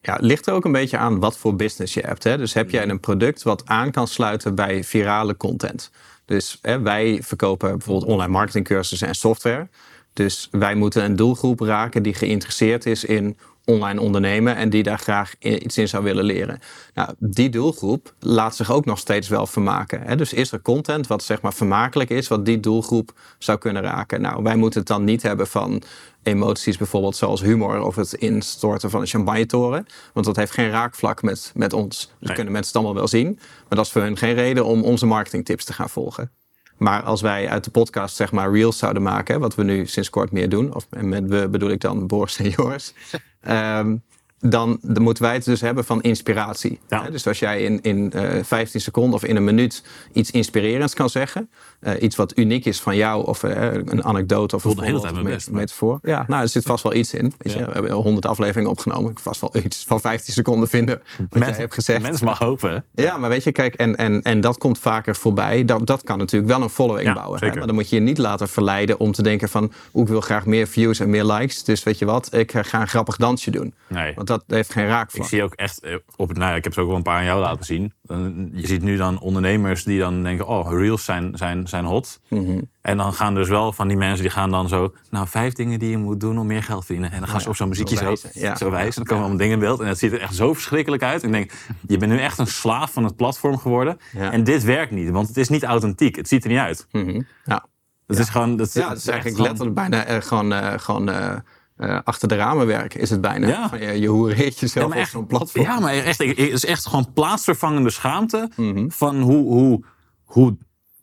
Ja, 0.02 0.14
het 0.14 0.22
ligt 0.22 0.48
er 0.48 0.54
ook 0.54 0.66
een 0.66 0.72
beetje 0.72 0.98
aan 0.98 1.20
wat 1.20 1.38
voor 1.38 1.56
business 1.56 1.94
je 1.94 2.02
hebt. 2.02 2.24
Hè? 2.24 2.38
Dus 2.38 2.54
heb 2.54 2.70
jij 2.70 2.90
een 2.90 3.00
product 3.00 3.44
wat 3.44 3.66
aan 3.66 3.92
kan 3.92 4.08
sluiten 4.08 4.56
bij 4.56 4.84
virale 4.84 5.38
content. 5.38 5.92
Dus 6.26 6.60
hè, 6.62 6.80
wij 6.80 7.20
verkopen 7.24 7.72
bijvoorbeeld 7.78 8.12
online 8.12 8.32
marketingcursussen 8.32 9.08
en 9.08 9.16
software. 9.16 9.68
Dus 10.14 10.48
wij 10.52 10.76
moeten 10.76 11.04
een 11.04 11.16
doelgroep 11.16 11.60
raken 11.60 12.04
die 12.04 12.14
geïnteresseerd 12.14 12.86
is 12.86 13.04
in 13.04 13.38
online 13.66 14.02
ondernemen 14.02 14.56
en 14.56 14.70
die 14.70 14.84
daar 14.84 15.00
graag 15.00 15.34
iets 15.40 15.78
in 15.78 15.88
zou 15.88 16.04
willen 16.04 16.24
leren. 16.24 16.60
Nou, 16.94 17.10
die 17.20 17.50
doelgroep 17.50 18.14
laat 18.20 18.56
zich 18.56 18.72
ook 18.72 18.86
nog 18.86 19.00
steeds 19.00 19.28
wel 19.28 19.48
vermaken. 19.48 20.02
Hè? 20.02 20.16
Dus 20.16 20.34
is 20.34 20.52
er 20.52 20.62
content 20.62 21.08
wat 21.08 21.24
zeg 21.24 21.42
maar 21.42 21.54
vermakelijk 21.54 22.10
is, 22.10 22.28
wat 22.28 22.46
die 22.46 22.60
doelgroep 22.60 23.14
zou 23.38 23.58
kunnen 23.58 23.82
raken? 23.82 24.22
Nou, 24.22 24.44
wij 24.44 24.56
moeten 24.56 24.80
het 24.80 24.88
dan 24.88 25.04
niet 25.04 25.22
hebben 25.22 25.48
van 25.48 25.82
emoties 26.24 26.78
bijvoorbeeld 26.78 27.16
zoals 27.16 27.42
humor 27.42 27.82
of 27.82 27.96
het 27.96 28.14
instorten 28.14 28.90
van 28.90 29.02
een 29.02 29.08
champagnetoren. 29.08 29.86
Want 30.14 30.26
dat 30.26 30.36
heeft 30.36 30.52
geen 30.52 30.70
raakvlak 30.70 31.22
met, 31.22 31.52
met 31.56 31.74
ons. 31.74 31.98
Dus 31.98 32.28
Nee. 32.28 32.36
kunnen 32.36 32.54
mensen 32.54 32.72
het 32.74 32.76
allemaal 32.84 33.02
wel 33.02 33.08
zien. 33.08 33.28
Maar 33.40 33.78
dat 33.78 33.86
is 33.86 33.92
voor 33.92 34.02
hun 34.02 34.18
geen 34.18 34.34
reden 34.34 34.66
om 34.66 34.84
onze 34.84 35.06
marketingtips 35.06 35.66
te 35.66 35.74
gaan 35.74 35.90
volgen. 35.90 36.32
Maar 36.78 37.04
als 37.04 37.22
wij 37.22 37.50
uit 37.50 37.64
de 37.64 37.72
podcast 37.72 38.16
zeg 38.16 38.32
maar 38.32 38.52
reels 38.52 38.78
zouden 38.78 39.02
maken, 39.04 39.40
wat 39.40 39.56
we 39.56 39.64
nu 39.64 39.86
sinds 39.88 40.10
kort 40.10 40.32
meer 40.32 40.50
doen, 40.50 40.74
of 40.76 40.88
en 40.90 41.10
met 41.10 41.28
we 41.28 41.48
bedoel 41.50 41.70
ik 41.70 41.82
dan 41.82 42.08
Boris 42.08 42.38
en 42.38 42.50
Joris, 42.50 42.94
dan, 44.42 44.80
dan 44.82 45.04
moeten 45.04 45.24
wij 45.24 45.34
het 45.34 45.46
dus 45.46 45.62
hebben 45.62 45.86
van 45.86 46.02
inspiratie. 46.02 46.80
Ja. 46.88 47.10
Dus 47.10 47.28
als 47.28 47.40
jij 47.40 47.64
in, 47.64 47.82
in 47.82 48.12
eh 48.12 48.44
15 48.44 48.82
seconden 48.82 49.14
of 49.14 49.24
in 49.24 49.36
een 49.36 49.44
minuut 49.44 49.84
iets 50.14 50.32
inspirerends 50.32 50.94
kan 50.94 51.10
zeggen, 51.10 51.50
eh, 51.80 52.02
iets 52.02 52.16
wat 52.16 52.38
uniek 52.38 52.66
is 52.66 52.80
van 52.80 52.96
jou, 52.96 53.26
of 53.26 53.44
eh, 53.44 53.74
een 53.74 54.04
anekdote 54.04 54.56
of 54.56 54.62
voel 54.62 54.76
de 54.76 54.82
hele 54.86 54.96
een 54.96 55.02
tijd 55.14 55.24
best, 55.24 55.48
een 55.48 55.54
maar- 55.54 55.62
metafoor. 55.62 56.00
Ja, 56.02 56.26
nou, 56.28 56.42
er 56.42 56.48
zit 56.50 56.64
vast 56.64 56.84
wel 56.84 56.94
iets 56.94 57.14
in. 57.14 57.34
Weet 57.38 57.54
je, 57.54 57.66
we 57.66 57.72
hebben 57.72 57.92
al 57.92 58.02
100 58.02 58.26
afleveringen 58.26 58.70
opgenomen. 58.70 59.12
Ik 59.12 59.20
vast 59.20 59.42
wel 59.42 59.56
iets 59.64 59.84
van 59.88 60.00
15 60.02 60.34
seconden 60.34 60.68
vinden 60.70 61.02
wat 61.30 61.44
jij 61.44 61.52
hebt 61.58 61.74
gezegd. 61.74 62.02
Mensen 62.02 62.26
mag 62.26 62.40
hopen. 62.40 62.84
Ja, 62.96 63.18
maar 63.18 63.30
weet 63.30 63.44
je, 63.44 63.52
kijk, 63.52 63.74
en, 63.76 63.96
en, 63.96 64.22
en 64.22 64.42
dat 64.42 64.58
komt 64.58 64.80
vaker 64.80 65.16
voorbij. 65.16 65.66
Dat, 65.66 65.88
dat 65.88 66.04
kan 66.04 66.18
natuurlijk 66.18 66.52
wel 66.52 66.62
een 66.62 66.70
following 66.70 67.08
Ja, 67.08 67.14
bouwen. 67.14 67.40
Hè? 67.40 67.48
Maar 67.56 67.66
dan 67.66 67.76
moet 67.76 67.90
je 67.90 67.96
je 67.96 68.02
niet 68.02 68.18
laten 68.18 68.50
verleiden 68.50 69.00
om 69.00 69.12
te 69.12 69.24
denken 69.24 69.50
van... 69.50 69.72
"Oeh, 69.94 70.04
ik 70.06 70.12
wil 70.12 70.22
graag 70.22 70.46
meer 70.46 70.68
views 70.68 71.00
en 71.00 71.10
meer 71.10 71.24
likes. 71.26 71.64
Dus 71.64 71.84
weet 71.84 72.00
je 72.00 72.06
wat, 72.06 72.34
ik 72.34 72.54
eh, 72.54 72.64
ga 72.64 72.82
een 72.82 72.88
grappig 72.88 73.16
dansje 73.16 73.52
doen. 73.52 73.74
Nee. 73.88 74.14
Want 74.16 74.28
dat 74.32 74.44
heeft 74.48 74.72
geen 74.72 74.84
Ik 74.84 74.90
raakvlak. 74.90 75.28
zie 75.28 75.44
ook 75.44 75.54
echt, 75.54 75.80
eh, 75.80 75.96
op 76.16 76.28
het, 76.28 76.38
nou, 76.38 76.50
ja, 76.50 76.56
ik 76.58 76.64
heb 76.64 76.74
ze 76.74 76.82
ook 76.82 76.88
wel 76.88 76.96
een 76.96 77.04
paar 77.04 77.18
aan 77.18 77.24
jou 77.26 77.40
laten 77.42 77.66
zien. 77.66 77.94
Dan- 78.04 78.50
Je 78.54 78.68
ziet 78.68 78.82
nu 78.82 78.98
dan 78.98 79.20
ondernemers 79.20 79.84
die 79.84 80.00
dan 80.00 80.24
denken, 80.24 80.48
oh, 80.48 80.72
reels 80.72 81.06
zijn, 81.06 81.32
zijn, 81.38 81.68
zijn 81.68 81.86
hot. 81.86 82.22
Mhm. 82.30 82.62
En 82.82 82.98
dan 82.98 83.14
gaan 83.14 83.36
dus 83.36 83.50
wel 83.50 83.74
van 83.74 83.88
die 83.88 83.98
mensen 83.98 84.22
die 84.22 84.32
gaan 84.32 84.50
dan 84.52 84.68
zo, 84.68 84.94
nou, 85.10 85.28
vijf 85.28 85.54
dingen 85.54 85.80
die 85.80 85.90
je 85.90 85.98
moet 85.98 86.20
doen 86.20 86.40
om 86.40 86.48
meer 86.48 86.64
geld 86.64 86.80
te 86.80 86.86
verdienen. 86.86 87.12
En 87.12 87.20
dan 87.20 87.28
gaan 87.30 87.42
ze 87.42 87.50
op 87.50 87.56
zo'n 87.56 87.68
muziekje 87.70 87.96
zo, 87.96 88.16
zo 88.16 88.16
zo 88.16 88.30
wijzen, 88.30 88.42
wijzen. 88.42 88.72
ja. 88.72 88.86
En 88.86 88.92
dan 88.96 89.04
komen 89.04 89.20
allemaal 89.20 89.38
dingen 89.38 89.54
in 89.54 89.60
beeld. 89.60 89.80
En 89.80 89.88
het 89.88 89.98
ziet 90.00 90.12
er 90.12 90.22
echt 90.22 90.36
zo 90.36 90.54
verschrikkelijk 90.54 91.04
uit. 91.04 91.24
Ik 91.24 91.32
denk, 91.32 91.52
je 91.88 91.98
bent 91.98 92.12
nu 92.12 92.18
echt 92.20 92.38
een 92.38 92.48
slaaf 92.48 92.92
van 92.94 93.04
het 93.04 93.16
platform 93.16 93.58
geworden. 93.58 93.98
En 94.14 94.44
dit 94.44 94.64
werkt 94.64 94.92
niet, 94.92 95.10
want 95.10 95.28
het 95.28 95.38
is 95.38 95.50
niet 95.50 95.64
authentiek. 95.64 96.16
Het 96.16 96.28
ziet 96.28 96.44
er 96.44 96.50
niet 96.50 96.60
uit. 96.60 96.88
Mhm. 96.92 97.22
Ja. 97.46 97.66
Het 98.08 98.20
is 98.20 98.30
gewoon, 98.30 98.56
dat, 98.56 98.74
ja, 98.74 98.90
het 98.90 98.98
is 98.98 99.08
eigenlijk 99.08 99.38
gewoon- 99.38 99.52
letterlijk 99.52 99.76
bijna 99.76 100.06
eh, 100.06 100.22
gewoon, 100.22 100.54
eh, 100.54 100.74
gewoon 100.80 101.10
eh, 101.10 101.36
eh, 101.82 102.00
achter 102.04 102.28
de 102.28 102.36
ramen 102.36 102.68
werk 102.68 102.94
is 102.94 103.10
het 103.10 103.22
bijna. 103.22 103.48
Ja. 103.48 103.70
Van, 103.70 103.80
je, 103.82 104.00
je 104.00 104.08
hoereert 104.08 104.60
jezelf 104.60 104.96
op 104.96 105.06
zo'n 105.06 105.26
platform. 105.28 105.64
Ja, 105.64 105.80
maar 105.80 105.94
echt, 105.94 106.18
het 106.18 106.38
is 106.38 106.66
echt 106.66 106.86
gewoon 106.88 107.14
plaatsvervangende 107.14 107.90
schaamte 107.90 108.50
Mhm. 108.56 108.90
van 108.90 109.22
hoe, 109.22 109.54
hoe, 109.54 109.84
hoe 110.24 110.58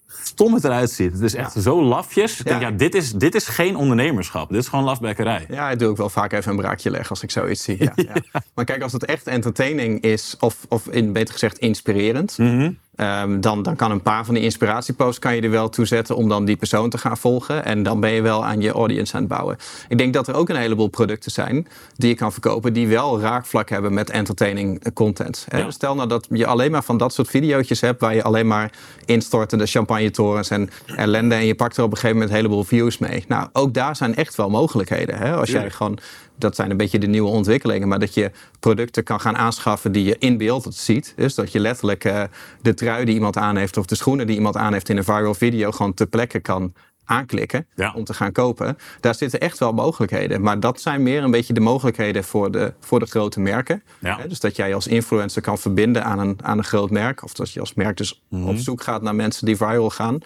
stom 0.06 0.54
het 0.54 0.64
eruit 0.64 0.90
ziet. 0.90 1.12
Het 1.12 1.20
is 1.22 1.34
echt 1.34 1.52
zo 1.52 1.82
lafjes. 1.82 2.38
Ik 2.38 2.46
denk, 2.46 2.60
Ja. 2.60 2.70
dit, 2.70 2.94
is, 2.94 3.12
dit 3.12 3.34
is 3.34 3.46
geen 3.46 3.76
ondernemerschap. 3.76 4.48
Dit 4.50 4.60
is 4.60 4.68
gewoon 4.68 4.84
lafbekkerij. 4.84 5.46
Ja, 5.48 5.70
ik 5.70 5.78
doe 5.78 5.88
ook 5.88 5.96
wel 5.96 6.08
vaak 6.10 6.32
even 6.32 6.50
een 6.50 6.56
braakje 6.56 6.90
leggen 6.90 7.10
als 7.10 7.22
ik 7.22 7.30
zoiets 7.30 7.62
zie. 7.64 7.76
Ja, 7.84 7.92
ja. 8.14 8.14
Maar 8.54 8.64
kijk, 8.64 8.82
als 8.82 8.92
het 8.92 9.04
echt 9.04 9.26
entertaining 9.26 10.00
is, 10.00 10.36
of, 10.40 10.56
of 10.68 10.86
in, 10.88 11.12
beter 11.12 11.32
gezegd 11.32 11.58
inspirerend, 11.58 12.38
Mhm. 12.38 12.70
Ehm, 12.98 13.40
dan, 13.40 13.62
dan 13.62 13.76
kan 13.76 13.90
een 13.90 14.02
paar 14.02 14.24
van 14.24 14.34
die 14.34 14.42
inspiratieposts 14.42 15.18
kan 15.18 15.34
je 15.34 15.40
er 15.40 15.50
wel 15.50 15.68
toe 15.68 15.86
zetten 15.86 16.16
om 16.16 16.28
dan 16.28 16.44
die 16.44 16.56
persoon 16.56 16.90
te 16.90 16.98
gaan 16.98 17.16
volgen. 17.16 17.64
En 17.64 17.82
dan 17.82 18.00
ben 18.00 18.10
je 18.10 18.22
wel 18.22 18.44
aan 18.44 18.60
je 18.60 18.72
audience 18.72 19.14
aan 19.14 19.20
het 19.20 19.28
bouwen. 19.28 19.56
Ik 19.88 19.98
denk 19.98 20.12
dat 20.12 20.28
er 20.28 20.34
ook 20.34 20.48
een 20.48 20.56
heleboel 20.56 20.88
producten 20.88 21.30
zijn 21.30 21.66
die 21.96 22.08
je 22.08 22.14
kan 22.14 22.32
verkopen 22.32 22.72
die 22.72 22.88
wel 22.88 23.20
raakvlak 23.20 23.68
hebben 23.68 23.94
met 23.94 24.10
entertaining 24.10 24.92
content. 24.92 25.46
Ja. 25.50 25.70
Stel 25.70 25.94
nou 25.94 26.08
dat 26.08 26.26
je 26.30 26.46
alleen 26.46 26.70
maar 26.70 26.84
van 26.84 26.96
dat 26.96 27.12
soort 27.12 27.28
video's 27.28 27.80
hebt 27.80 28.00
waar 28.00 28.14
je 28.14 28.22
alleen 28.22 28.46
maar 28.46 28.72
instortende 29.04 29.66
champagnetorens 29.66 30.50
en 30.50 30.70
ellende 30.96 31.34
en 31.34 31.46
je 31.46 31.54
pakt 31.54 31.76
er 31.76 31.82
op 31.82 31.90
een 31.90 31.96
gegeven 31.96 32.16
moment 32.16 32.30
een 32.30 32.42
heleboel 32.42 32.64
views 32.64 32.98
mee. 32.98 33.24
Nou, 33.28 33.48
ook 33.52 33.74
daar 33.74 33.96
zijn 33.96 34.14
echt 34.14 34.34
wel 34.34 34.50
mogelijkheden. 34.50 35.18
Hè? 35.18 35.34
Als 35.36 35.50
jij 35.50 35.70
gewoon 35.70 35.98
dat 36.38 36.54
zijn 36.54 36.70
een 36.70 36.76
beetje 36.76 36.98
de 36.98 37.06
nieuwe 37.06 37.28
ontwikkelingen. 37.30 37.88
Maar 37.88 37.98
dat 37.98 38.14
je 38.14 38.30
producten 38.60 39.04
kan 39.04 39.20
gaan 39.20 39.36
aanschaffen 39.36 39.92
die 39.92 40.04
je 40.04 40.16
in 40.18 40.36
beeld 40.36 40.74
ziet. 40.74 41.12
Dus 41.16 41.34
dat 41.34 41.52
je 41.52 41.60
letterlijk 41.60 42.04
eh, 42.04 42.22
de 42.62 42.74
trui 42.74 43.04
die 43.04 43.14
iemand 43.14 43.36
aan 43.36 43.56
heeft... 43.56 43.76
of 43.76 43.86
de 43.86 43.94
schoenen 43.94 44.26
die 44.26 44.36
iemand 44.36 44.56
aan 44.56 44.72
heeft 44.72 44.88
in 44.88 44.96
een 44.96 45.04
viral 45.04 45.34
video... 45.34 45.70
gewoon 45.70 45.94
ter 45.94 46.06
plekke 46.06 46.40
kan 46.40 46.72
aanklikken 47.04 47.66
Ja. 47.74 47.92
om 47.94 48.04
te 48.04 48.14
gaan 48.14 48.32
kopen. 48.32 48.78
Daar 49.00 49.14
zitten 49.14 49.40
echt 49.40 49.58
wel 49.58 49.72
mogelijkheden. 49.72 50.42
Maar 50.42 50.60
dat 50.60 50.80
zijn 50.80 51.02
meer 51.02 51.22
een 51.22 51.30
beetje 51.30 51.52
de 51.52 51.60
mogelijkheden 51.60 52.24
voor 52.24 52.50
de, 52.50 52.74
voor 52.80 52.98
de 52.98 53.06
grote 53.06 53.40
merken. 53.40 53.82
Ja. 53.98 54.18
Dus 54.28 54.40
dat 54.40 54.56
jij 54.56 54.74
als 54.74 54.86
influencer 54.86 55.42
kan 55.42 55.58
verbinden 55.58 56.04
aan 56.04 56.18
een, 56.18 56.38
aan 56.42 56.58
een 56.58 56.64
groot 56.64 56.90
merk. 56.90 57.24
Of 57.24 57.32
dat 57.32 57.52
je 57.52 57.60
als 57.60 57.74
merk 57.74 57.96
dus 57.96 58.22
Mhm. 58.28 58.48
op 58.48 58.56
zoek 58.56 58.82
gaat 58.82 59.02
naar 59.02 59.14
mensen 59.14 59.46
die 59.46 59.56
viral 59.56 59.90
gaan. 59.90 60.18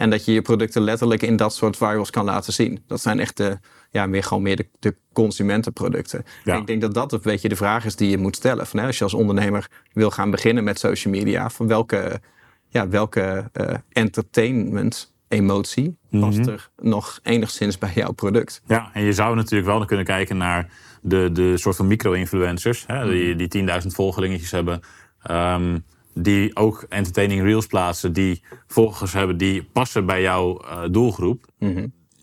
En 0.00 0.10
dat 0.10 0.24
je 0.24 0.32
je 0.32 0.42
producten 0.42 0.82
letterlijk 0.82 1.22
in 1.22 1.36
dat 1.36 1.54
soort 1.54 1.76
virals 1.76 2.10
kan 2.10 2.24
laten 2.24 2.52
zien. 2.52 2.82
Dat 2.86 3.00
zijn 3.00 3.20
echt 3.20 3.36
de, 3.36 3.58
ja, 3.90 4.06
meer 4.06 4.22
gewoon 4.22 4.42
meer 4.42 4.56
de, 4.56 4.66
de 4.78 4.96
consumentenproducten. 5.12 6.24
Ja. 6.44 6.54
En 6.54 6.60
ik 6.60 6.66
denk 6.66 6.80
dat 6.80 6.94
dat 6.94 7.12
een 7.12 7.20
beetje 7.22 7.48
de 7.48 7.56
vraag 7.56 7.84
is 7.84 7.96
die 7.96 8.10
je 8.10 8.18
moet 8.18 8.36
stellen. 8.36 8.66
Van, 8.66 8.78
hè, 8.80 8.86
als 8.86 8.98
je 8.98 9.04
als 9.04 9.14
ondernemer 9.14 9.70
wil 9.92 10.10
gaan 10.10 10.30
beginnen 10.30 10.64
met 10.64 10.78
social 10.78 11.14
media, 11.14 11.50
van 11.50 11.66
welke, 11.66 12.20
ja, 12.68 12.88
welke 12.88 13.48
eh, 13.52 13.74
entertainment 13.92 15.14
emotie 15.28 15.96
past 16.20 16.38
Mhm. 16.38 16.48
er 16.48 16.70
nog 16.76 17.20
enigszins 17.22 17.78
bij 17.78 17.92
jouw 17.94 18.12
product? 18.12 18.62
Ja, 18.66 18.90
en 18.92 19.02
je 19.04 19.12
zou 19.12 19.36
natuurlijk 19.36 19.70
wel 19.70 19.84
kunnen 19.84 20.04
kijken 20.06 20.36
naar 20.36 20.68
de, 21.02 21.28
de 21.32 21.56
soort 21.58 21.76
van 21.76 21.86
micro-influencers. 21.86 22.86
Die, 22.86 23.36
die 23.36 23.48
10.000 23.82 23.86
volgelingetjes 23.86 24.50
hebben. 24.50 24.80
ehm, 25.22 25.78
die 26.14 26.56
ook 26.56 26.86
entertaining 26.88 27.42
reels 27.42 27.66
plaatsen. 27.66 28.12
Die 28.12 28.42
volgers 28.66 29.12
hebben 29.12 29.36
die 29.36 29.62
passen 29.62 30.06
bij 30.06 30.22
jouw 30.22 30.58
eh, 30.58 30.82
doelgroep. 30.90 31.44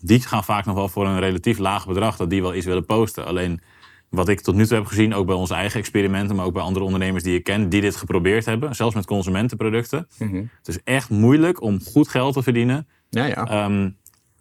Die 0.00 0.20
gaan 0.20 0.44
vaak 0.44 0.64
nog 0.64 0.74
wel 0.74 0.88
voor 0.88 1.06
een 1.06 1.18
relatief 1.20 1.58
laag 1.58 1.86
bedrag 1.86 2.16
dat 2.16 2.30
die 2.30 2.42
wel 2.42 2.54
iets 2.54 2.66
willen 2.66 2.84
posten. 2.86 3.26
Alleen 3.26 3.60
wat 4.08 4.28
ik 4.28 4.40
tot 4.40 4.54
nu 4.54 4.66
toe 4.66 4.76
heb 4.76 4.86
gezien, 4.86 5.14
ook 5.14 5.26
bij 5.26 5.34
onze 5.34 5.54
eigen 5.54 5.78
experimenten, 5.80 6.36
maar 6.36 6.44
ook 6.44 6.52
bij 6.52 6.62
andere 6.62 6.84
ondernemers 6.84 7.24
die 7.24 7.34
ik 7.36 7.44
ken, 7.44 7.68
die 7.68 7.80
dit 7.80 7.96
geprobeerd 7.96 8.44
hebben, 8.44 8.74
zelfs 8.74 8.94
met 8.94 9.06
consumentenproducten. 9.06 10.08
Het 10.58 10.68
is 10.68 10.82
echt 10.84 11.10
moeilijk 11.10 11.62
om 11.62 11.80
goed 11.84 12.08
geld 12.08 12.34
te 12.34 12.42
verdienen 12.42 12.88
Ja, 13.10 13.24
ja. 13.24 13.44
ehm, 13.46 13.90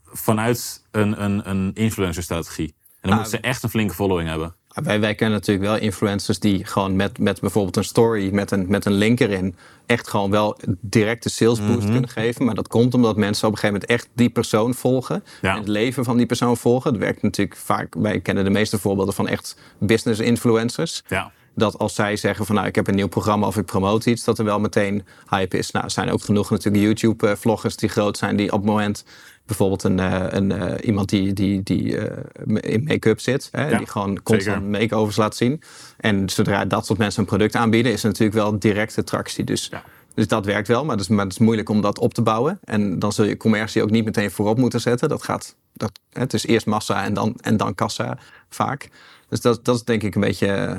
vanuit 0.04 0.88
een, 0.92 1.24
een, 1.24 1.50
een 1.50 1.72
influencer-strategie. 1.74 2.68
En 2.68 2.74
dan 3.02 3.10
Nou, 3.10 3.16
moeten 3.22 3.40
ze 3.40 3.46
echt 3.46 3.64
een 3.64 3.70
flinke 3.70 3.94
following 3.94 4.30
hebben. 4.30 4.56
Wij, 4.84 5.00
wij 5.00 5.16
kennen 5.16 5.38
natuurlijk 5.38 5.68
wel 5.68 5.78
influencers 5.78 6.40
die 6.40 6.66
gewoon 6.66 6.96
met, 6.96 7.20
met 7.20 7.40
bijvoorbeeld 7.42 7.76
een 7.78 7.84
story 7.84 8.34
met 8.34 8.52
een, 8.52 8.66
met 8.70 8.86
een 8.86 8.94
link 8.94 9.20
erin 9.20 9.56
echt 9.86 10.08
gewoon 10.08 10.32
wel 10.32 10.58
directe 10.82 11.30
sales 11.30 11.60
boost 11.60 11.82
Mhm. 11.84 11.92
kunnen 11.92 12.10
geven. 12.10 12.46
Maar 12.46 12.56
dat 12.56 12.68
komt 12.68 12.94
omdat 12.94 13.16
mensen 13.18 13.48
op 13.48 13.54
een 13.54 13.60
gegeven 13.60 13.82
moment 13.82 14.00
echt 14.00 14.10
die 14.14 14.30
persoon 14.30 14.74
volgen. 14.74 15.24
Ja. 15.42 15.52
En 15.52 15.58
het 15.60 15.68
leven 15.68 16.04
van 16.04 16.18
die 16.18 16.26
persoon 16.26 16.58
volgen. 16.58 16.92
Dat 16.92 17.02
werkt 17.02 17.22
natuurlijk 17.22 17.58
vaak, 17.58 17.96
wij 17.98 18.20
kennen 18.20 18.44
de 18.44 18.50
meeste 18.50 18.80
voorbeelden 18.80 19.14
van 19.14 19.28
echt 19.28 19.58
business 19.80 20.20
influencers. 20.20 21.04
Ja. 21.08 21.32
Dat 21.56 21.78
als 21.78 21.96
zij 21.96 22.16
zeggen 22.16 22.46
van 22.46 22.56
nou 22.56 22.68
ik 22.68 22.76
heb 22.76 22.88
een 22.88 22.96
nieuw 22.96 23.08
programma 23.08 23.48
of 23.48 23.58
ik 23.58 23.66
promote 23.66 24.10
iets, 24.10 24.24
dat 24.24 24.40
er 24.40 24.46
wel 24.46 24.60
meteen 24.60 25.06
hype 25.30 25.58
is. 25.58 25.72
Nou, 25.72 25.86
er 25.86 25.92
zijn 25.92 26.12
ook 26.12 26.22
genoeg 26.22 26.50
natuurlijk 26.50 26.84
YouTube-vloggers 26.84 27.76
die 27.76 27.90
groot 27.90 28.18
zijn, 28.18 28.36
die 28.36 28.52
op 28.52 28.60
het 28.60 28.70
moment 28.70 29.06
bijvoorbeeld 29.48 29.84
een, 29.84 30.00
eh, 30.00 30.26
een, 30.30 30.52
eh, 30.52 30.88
iemand 30.88 31.10
die, 31.10 31.34
die, 31.34 31.64
die 31.64 31.98
eh, 31.98 32.72
in 32.74 32.84
make-up 32.84 33.20
zit, 33.20 33.48
hè, 33.52 33.70
Ja, 33.70 33.78
die 33.78 33.88
gewoon 33.88 34.24
constant 34.24 34.70
makeovers 34.70 35.16
laat 35.16 35.36
zien. 35.36 35.62
En 35.98 36.30
zodra 36.30 36.66
dat 36.66 36.86
soort 36.86 37.00
mensen 37.00 37.22
een 37.22 37.28
product 37.28 37.56
aanbieden, 37.56 37.92
is 37.92 38.02
er 38.04 38.08
natuurlijk 38.10 38.38
wel 38.38 38.60
directe 38.60 39.04
tractie. 39.04 39.44
Dus, 39.44 39.68
Ja. 39.72 39.84
dus 40.14 40.28
dat 40.28 40.46
werkt 40.46 40.68
wel, 40.68 40.82
maar 40.86 40.92
het, 40.96 41.02
is, 41.04 41.08
maar 41.08 41.24
het 41.24 41.34
is 41.34 41.40
moeilijk 41.40 41.70
om 41.70 41.82
dat 41.82 42.00
op 42.00 42.14
te 42.14 42.22
bouwen. 42.22 42.60
En 42.64 43.00
dan 43.00 43.12
zul 43.12 43.26
je 43.26 43.38
commercie 43.38 43.82
ook 43.84 43.90
niet 43.92 44.06
meteen 44.06 44.32
voorop 44.32 44.58
moeten 44.58 44.82
zetten. 44.82 45.10
Dat 45.10 45.24
gaat, 45.24 45.56
dat, 45.74 46.00
hè, 46.10 46.22
het 46.22 46.34
is 46.34 46.46
eerst 46.46 46.66
massa 46.66 47.04
en 47.04 47.14
dan, 47.14 47.36
en 47.42 47.58
dan 47.58 47.76
kassa 47.76 48.18
vaak. 48.50 48.90
Dus 49.30 49.42
dat, 49.42 49.66
dat 49.66 49.76
is 49.76 49.84
denk 49.84 50.04
ik 50.04 50.16
een 50.16 50.22
beetje, 50.22 50.48
dat 50.48 50.76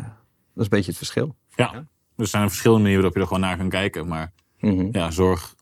is 0.56 0.62
een 0.62 0.68
beetje 0.68 0.86
het 0.90 0.96
verschil. 0.96 1.34
Ja. 1.54 1.86
Er 2.16 2.26
zijn 2.26 2.48
verschillende 2.48 2.82
manieren 2.82 3.02
waarop 3.02 3.14
je 3.16 3.20
er 3.22 3.34
gewoon 3.34 3.48
naar 3.48 3.56
kan 3.58 3.68
kijken. 3.68 4.06
Maar 4.08 4.32
Mhm. 4.60 4.88
ja, 4.92 5.10
zorg. 5.10 5.54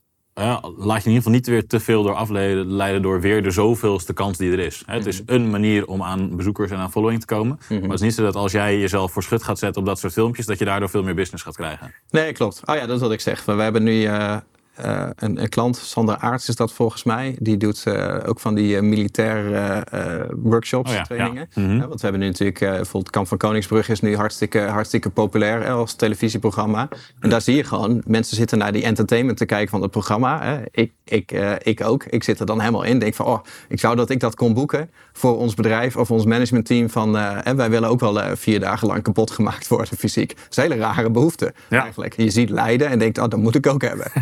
Ja, 0.45 0.61
laat 0.61 1.03
je 1.03 1.09
in 1.09 1.15
ieder 1.15 1.15
geval 1.15 1.31
niet 1.31 1.47
weer 1.47 1.67
te 1.67 1.79
veel 1.79 2.03
door 2.03 2.13
afleiden 2.15 2.71
leiden 2.71 3.01
door 3.01 3.21
weer 3.21 3.43
de 3.43 3.51
zoveelste 3.51 4.13
kans 4.13 4.37
die 4.37 4.51
er 4.51 4.59
is. 4.59 4.83
Hè, 4.85 4.93
Het 4.93 5.05
is 5.05 5.21
Mhm. 5.23 5.33
een 5.33 5.49
manier 5.49 5.85
om 5.87 6.03
aan 6.03 6.35
bezoekers 6.35 6.71
en 6.71 6.77
aan 6.77 6.91
following 6.91 7.19
te 7.19 7.25
komen. 7.25 7.59
Maar 7.69 7.81
het 7.81 7.91
is 7.93 8.01
niet 8.01 8.13
zo 8.15 8.23
dat 8.23 8.35
als 8.35 8.51
jij 8.51 8.79
jezelf 8.79 9.11
voor 9.11 9.23
schut 9.23 9.43
gaat 9.43 9.59
zetten 9.59 9.81
op 9.81 9.87
dat 9.87 9.99
soort 9.99 10.13
filmpjes, 10.13 10.45
dat 10.45 10.59
je 10.59 10.65
daardoor 10.65 10.89
veel 10.89 11.03
meer 11.03 11.15
business 11.15 11.43
gaat 11.43 11.55
krijgen. 11.55 11.93
Nee, 12.09 12.31
klopt. 12.31 12.61
Oh 12.65 12.75
ja, 12.75 12.85
dat 12.85 12.95
is 12.95 13.01
wat 13.01 13.11
ik 13.11 13.21
zeg. 13.21 13.45
We 13.45 13.51
hebben 13.51 13.83
nu 13.83 14.03
eh, 14.03 14.37
eh, 14.77 15.07
een, 15.15 15.41
een 15.41 15.49
klant, 15.49 15.77
Sander 15.77 16.17
Aarts 16.17 16.49
is 16.49 16.55
dat 16.55 16.73
volgens 16.73 17.03
mij. 17.03 17.35
Die 17.39 17.57
doet 17.57 17.83
eh, 17.85 18.17
ook 18.25 18.39
van 18.39 18.55
die 18.55 18.81
militair 18.81 19.53
eh, 19.53 20.21
eh, 20.21 20.29
workshops, 20.35 20.89
Oh 20.89 20.95
ja, 20.95 21.01
trainingen. 21.03 21.47
ja. 21.53 21.61
Mhm. 21.61 21.77
Want 21.77 21.93
we 21.93 21.99
hebben 22.01 22.19
nu 22.19 22.27
natuurlijk, 22.27 22.59
bijvoorbeeld 22.59 23.09
Kamp 23.09 23.27
van 23.27 23.37
Koningsbrug 23.37 23.89
is 23.89 24.01
nu 24.01 24.15
hartstikke, 24.15 24.59
hartstikke 24.59 25.09
populair 25.09 25.69
als 25.69 25.93
televisieprogramma. 25.93 26.87
En 27.19 27.29
daar 27.29 27.41
zie 27.41 27.55
je 27.55 27.63
gewoon, 27.63 28.01
mensen 28.07 28.35
zitten 28.37 28.57
naar 28.57 28.71
die 28.71 28.83
entertainment 28.83 29.37
te 29.37 29.45
kijken 29.45 29.69
van 29.69 29.81
het 29.81 29.91
programma. 29.91 30.43
Hè. 30.43 30.57
Ik, 30.71 30.91
ik, 31.03 31.31
ik 31.63 31.83
ook. 31.83 32.03
Ik 32.03 32.23
zit 32.23 32.39
er 32.39 32.45
dan 32.45 32.59
helemaal 32.59 32.83
in. 32.83 32.99
Denk 32.99 33.13
van, 33.15 33.25
oh, 33.25 33.39
ik 33.67 33.79
zou 33.79 33.95
dat 33.95 34.09
ik 34.09 34.19
dat 34.19 34.35
kon 34.35 34.53
boeken 34.53 34.89
voor 35.13 35.37
ons 35.37 35.53
bedrijf 35.53 35.95
of 35.97 36.11
ons 36.11 36.25
managementteam. 36.25 36.89
Van, 36.89 37.15
hè, 37.15 37.55
wij 37.55 37.69
willen 37.69 37.89
ook 37.89 37.99
wel 37.99 38.35
vier 38.35 38.59
dagen 38.59 38.87
lang 38.87 39.03
kapot 39.03 39.31
gemaakt 39.31 39.67
worden 39.67 39.97
fysiek. 39.97 40.35
Dat 40.35 40.45
is 40.49 40.57
een 40.57 40.63
hele 40.63 40.75
rare 40.75 41.09
behoefte 41.09 41.53
Ja. 41.69 41.81
eigenlijk. 41.81 42.15
Je 42.17 42.29
ziet 42.29 42.49
lijden 42.49 42.87
en 42.89 42.99
denkt, 42.99 43.17
oh, 43.17 43.27
dat 43.29 43.39
moet 43.39 43.55
ik 43.55 43.67
ook 43.67 43.81
hebben. 43.81 44.07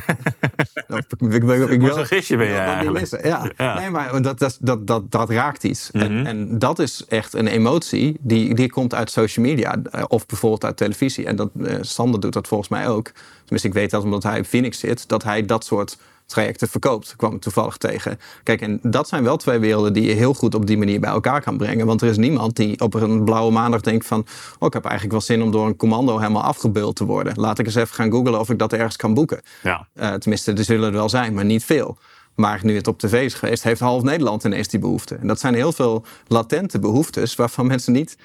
Ik, 0.87 1.05
ik, 1.19 1.43
ik, 1.69 1.81
een 1.81 2.05
gistje 2.05 2.37
ben 2.37 2.47
je 2.47 2.91
wil. 2.91 3.19
Ja. 3.23 3.51
Ja. 3.57 3.79
Nee, 3.79 3.89
maar 3.89 4.21
dat, 4.21 4.39
dat, 4.39 4.57
dat, 4.61 4.87
dat, 4.87 5.11
dat 5.11 5.29
raakt 5.29 5.63
iets. 5.63 5.89
Mhm. 5.91 6.03
en, 6.03 6.25
en 6.25 6.59
dat 6.59 6.79
is 6.79 7.05
echt 7.07 7.33
een 7.33 7.47
emotie 7.47 8.17
die, 8.19 8.55
die 8.55 8.69
komt 8.69 8.93
uit 8.93 9.11
social 9.11 9.45
media 9.45 9.81
eh, 9.91 10.03
of 10.07 10.25
bijvoorbeeld 10.25 10.63
uit 10.63 10.77
televisie. 10.77 11.25
En 11.25 11.35
dat, 11.35 11.49
eh, 11.63 11.75
Sander 11.81 12.19
doet 12.19 12.33
dat 12.33 12.47
volgens 12.47 12.69
mij 12.69 12.87
ook. 12.87 13.11
Tenminste, 13.39 13.67
ik 13.67 13.73
weet 13.73 13.89
dat 13.91 14.03
omdat 14.03 14.23
hij 14.23 14.37
in 14.37 14.45
Phoenix 14.45 14.79
zit, 14.79 15.07
dat 15.07 15.23
hij 15.23 15.45
dat 15.45 15.65
soort 15.65 15.97
trajecten 16.25 16.67
verkoopt. 16.67 17.15
Kwam 17.15 17.33
ik 17.35 17.41
toevallig 17.41 17.77
tegen. 17.77 18.19
Kijk, 18.43 18.61
en 18.61 18.79
dat 18.81 19.07
zijn 19.07 19.23
wel 19.23 19.37
twee 19.37 19.59
werelden 19.59 19.93
die 19.93 20.03
je 20.03 20.13
heel 20.13 20.33
goed 20.33 20.55
op 20.55 20.65
die 20.65 20.77
manier 20.77 20.99
bij 20.99 21.09
elkaar 21.09 21.41
kan 21.41 21.57
brengen. 21.57 21.85
Want 21.85 22.01
er 22.01 22.09
is 22.09 22.17
niemand 22.17 22.55
die 22.55 22.79
op 22.79 22.93
een 22.93 23.23
blauwe 23.23 23.51
maandag 23.51 23.81
denkt 23.81 24.05
van... 24.05 24.25
oh, 24.59 24.67
ik 24.67 24.73
heb 24.73 24.83
eigenlijk 24.83 25.11
wel 25.11 25.21
zin 25.21 25.41
om 25.41 25.51
door 25.51 25.65
een 25.65 25.75
commando 25.75 26.17
helemaal 26.17 26.43
afgebeuld 26.43 26.95
te 26.95 27.05
worden. 27.05 27.33
Laat 27.35 27.59
ik 27.59 27.65
eens 27.65 27.75
even 27.75 27.95
gaan 27.95 28.11
googlen 28.11 28.39
of 28.39 28.49
ik 28.49 28.59
dat 28.59 28.73
ergens 28.73 28.95
kan 28.95 29.13
boeken. 29.13 29.41
Ja. 29.63 29.87
Eh, 29.93 30.13
tenminste, 30.13 30.53
er 30.53 30.63
zullen 30.63 30.87
er 30.87 30.93
wel 30.93 31.09
zijn, 31.09 31.33
maar 31.33 31.45
niet 31.45 31.65
veel. 31.65 31.97
Maar 32.35 32.59
nu 32.63 32.75
het 32.75 32.87
op 32.87 32.99
tv 32.99 33.25
is 33.25 33.33
geweest, 33.33 33.63
heeft 33.63 33.79
half 33.79 34.03
Nederland 34.03 34.43
ineens 34.43 34.67
die 34.67 34.79
behoefte. 34.79 35.15
En 35.15 35.27
dat 35.27 35.39
zijn 35.39 35.53
heel 35.53 35.71
veel 35.71 36.05
latente 36.27 36.79
behoeftes 36.79 37.35
waarvan 37.35 37.67
mensen 37.67 37.93
niet 37.93 38.17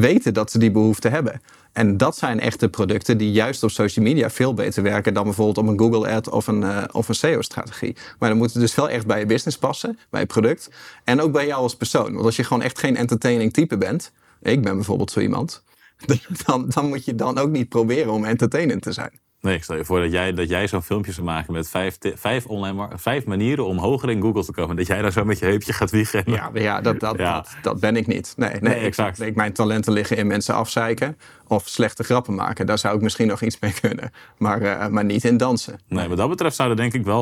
weten 0.00 0.34
dat 0.34 0.50
ze 0.50 0.58
die 0.58 0.70
behoefte 0.70 1.08
hebben. 1.08 1.40
En 1.72 1.96
dat 1.96 2.16
zijn 2.16 2.40
echte 2.40 2.68
producten 2.68 3.18
die 3.18 3.32
juist 3.32 3.62
op 3.62 3.70
social 3.70 4.04
media 4.04 4.30
veel 4.30 4.54
beter 4.54 4.82
werken 4.82 5.14
dan 5.14 5.24
bijvoorbeeld 5.24 5.58
op 5.58 5.66
een 5.66 5.78
Google 5.78 6.10
ad 6.10 6.28
of 6.28 6.46
een, 6.46 6.62
eh, 6.62 6.84
of 6.92 7.08
een 7.08 7.14
SEO-strategie. 7.14 7.96
Maar 8.18 8.28
dan 8.28 8.38
moet 8.38 8.52
het 8.52 8.62
dus 8.62 8.74
wel 8.74 8.88
echt 8.88 9.06
bij 9.06 9.18
je 9.18 9.26
business 9.26 9.58
passen, 9.58 9.98
bij 10.10 10.20
je 10.20 10.26
product. 10.26 10.70
En 11.04 11.20
ook 11.20 11.32
bij 11.32 11.46
jou 11.46 11.62
als 11.62 11.76
persoon. 11.76 12.12
Want 12.12 12.24
als 12.24 12.36
je 12.36 12.44
gewoon 12.44 12.62
echt 12.62 12.78
geen 12.78 12.96
entertaining 12.96 13.52
type 13.52 13.78
bent, 13.78 14.12
ik 14.42 14.62
ben 14.62 14.74
bijvoorbeeld 14.74 15.10
zo 15.10 15.20
iemand, 15.20 15.62
dan, 16.46 16.68
dan 16.68 16.88
moet 16.88 17.04
je 17.04 17.14
dan 17.14 17.38
ook 17.38 17.50
niet 17.50 17.68
proberen 17.68 18.12
om 18.12 18.24
entertainend 18.24 18.82
te 18.82 18.92
zijn. 18.92 19.21
Nee, 19.42 19.54
ik 19.54 19.62
stel 19.62 19.76
je 19.76 19.84
voor 19.84 20.00
dat 20.00 20.12
jij, 20.12 20.32
dat 20.32 20.48
jij 20.48 20.68
zo'n 20.68 20.82
filmpje 20.82 21.12
zou 21.12 21.26
maken 21.26 21.52
met 21.52 21.68
vijf, 21.68 21.96
vijf, 22.14 22.46
online 22.46 22.88
vijf 22.96 23.24
manieren 23.24 23.66
om 23.66 23.78
hoger 23.78 24.10
in 24.10 24.20
Google 24.20 24.44
te 24.44 24.52
komen. 24.52 24.76
Dat 24.76 24.86
jij 24.86 25.02
daar 25.02 25.12
zo 25.12 25.24
met 25.24 25.38
je 25.38 25.44
heupje 25.44 25.72
gaat 25.72 25.90
wiegen. 25.90 26.24
en- 26.24 26.32
Ja, 26.32 26.50
ja, 26.54 26.80
dat, 26.80 27.00
dat, 27.00 27.18
Ja. 27.18 27.34
Dat, 27.34 27.48
dat 27.62 27.80
ben 27.80 27.96
ik 27.96 28.06
niet. 28.06 28.32
Nee, 28.36 28.54
nee, 28.60 28.74
exact. 28.74 29.20
Ik, 29.20 29.34
mijn 29.34 29.52
talenten 29.52 29.92
liggen 29.92 30.16
in 30.16 30.26
mensen 30.26 30.54
afzeiken 30.54 31.18
of 31.46 31.68
slechte 31.68 32.02
grappen 32.04 32.34
maken. 32.34 32.66
Daar 32.66 32.78
zou 32.78 32.96
ik 32.96 33.02
misschien 33.02 33.26
nog 33.26 33.42
iets 33.42 33.58
mee 33.60 33.74
kunnen. 33.80 34.12
Maar, 34.38 34.62
eh, 34.62 34.86
maar 34.88 35.04
niet 35.04 35.24
in 35.24 35.36
dansen. 35.36 35.80
Nee, 35.88 36.08
wat 36.08 36.16
dat 36.16 36.28
betreft 36.28 36.56
zou 36.56 36.70
er 36.70 36.76
denk 36.76 36.92
ik 36.94 37.04
wel 37.04 37.20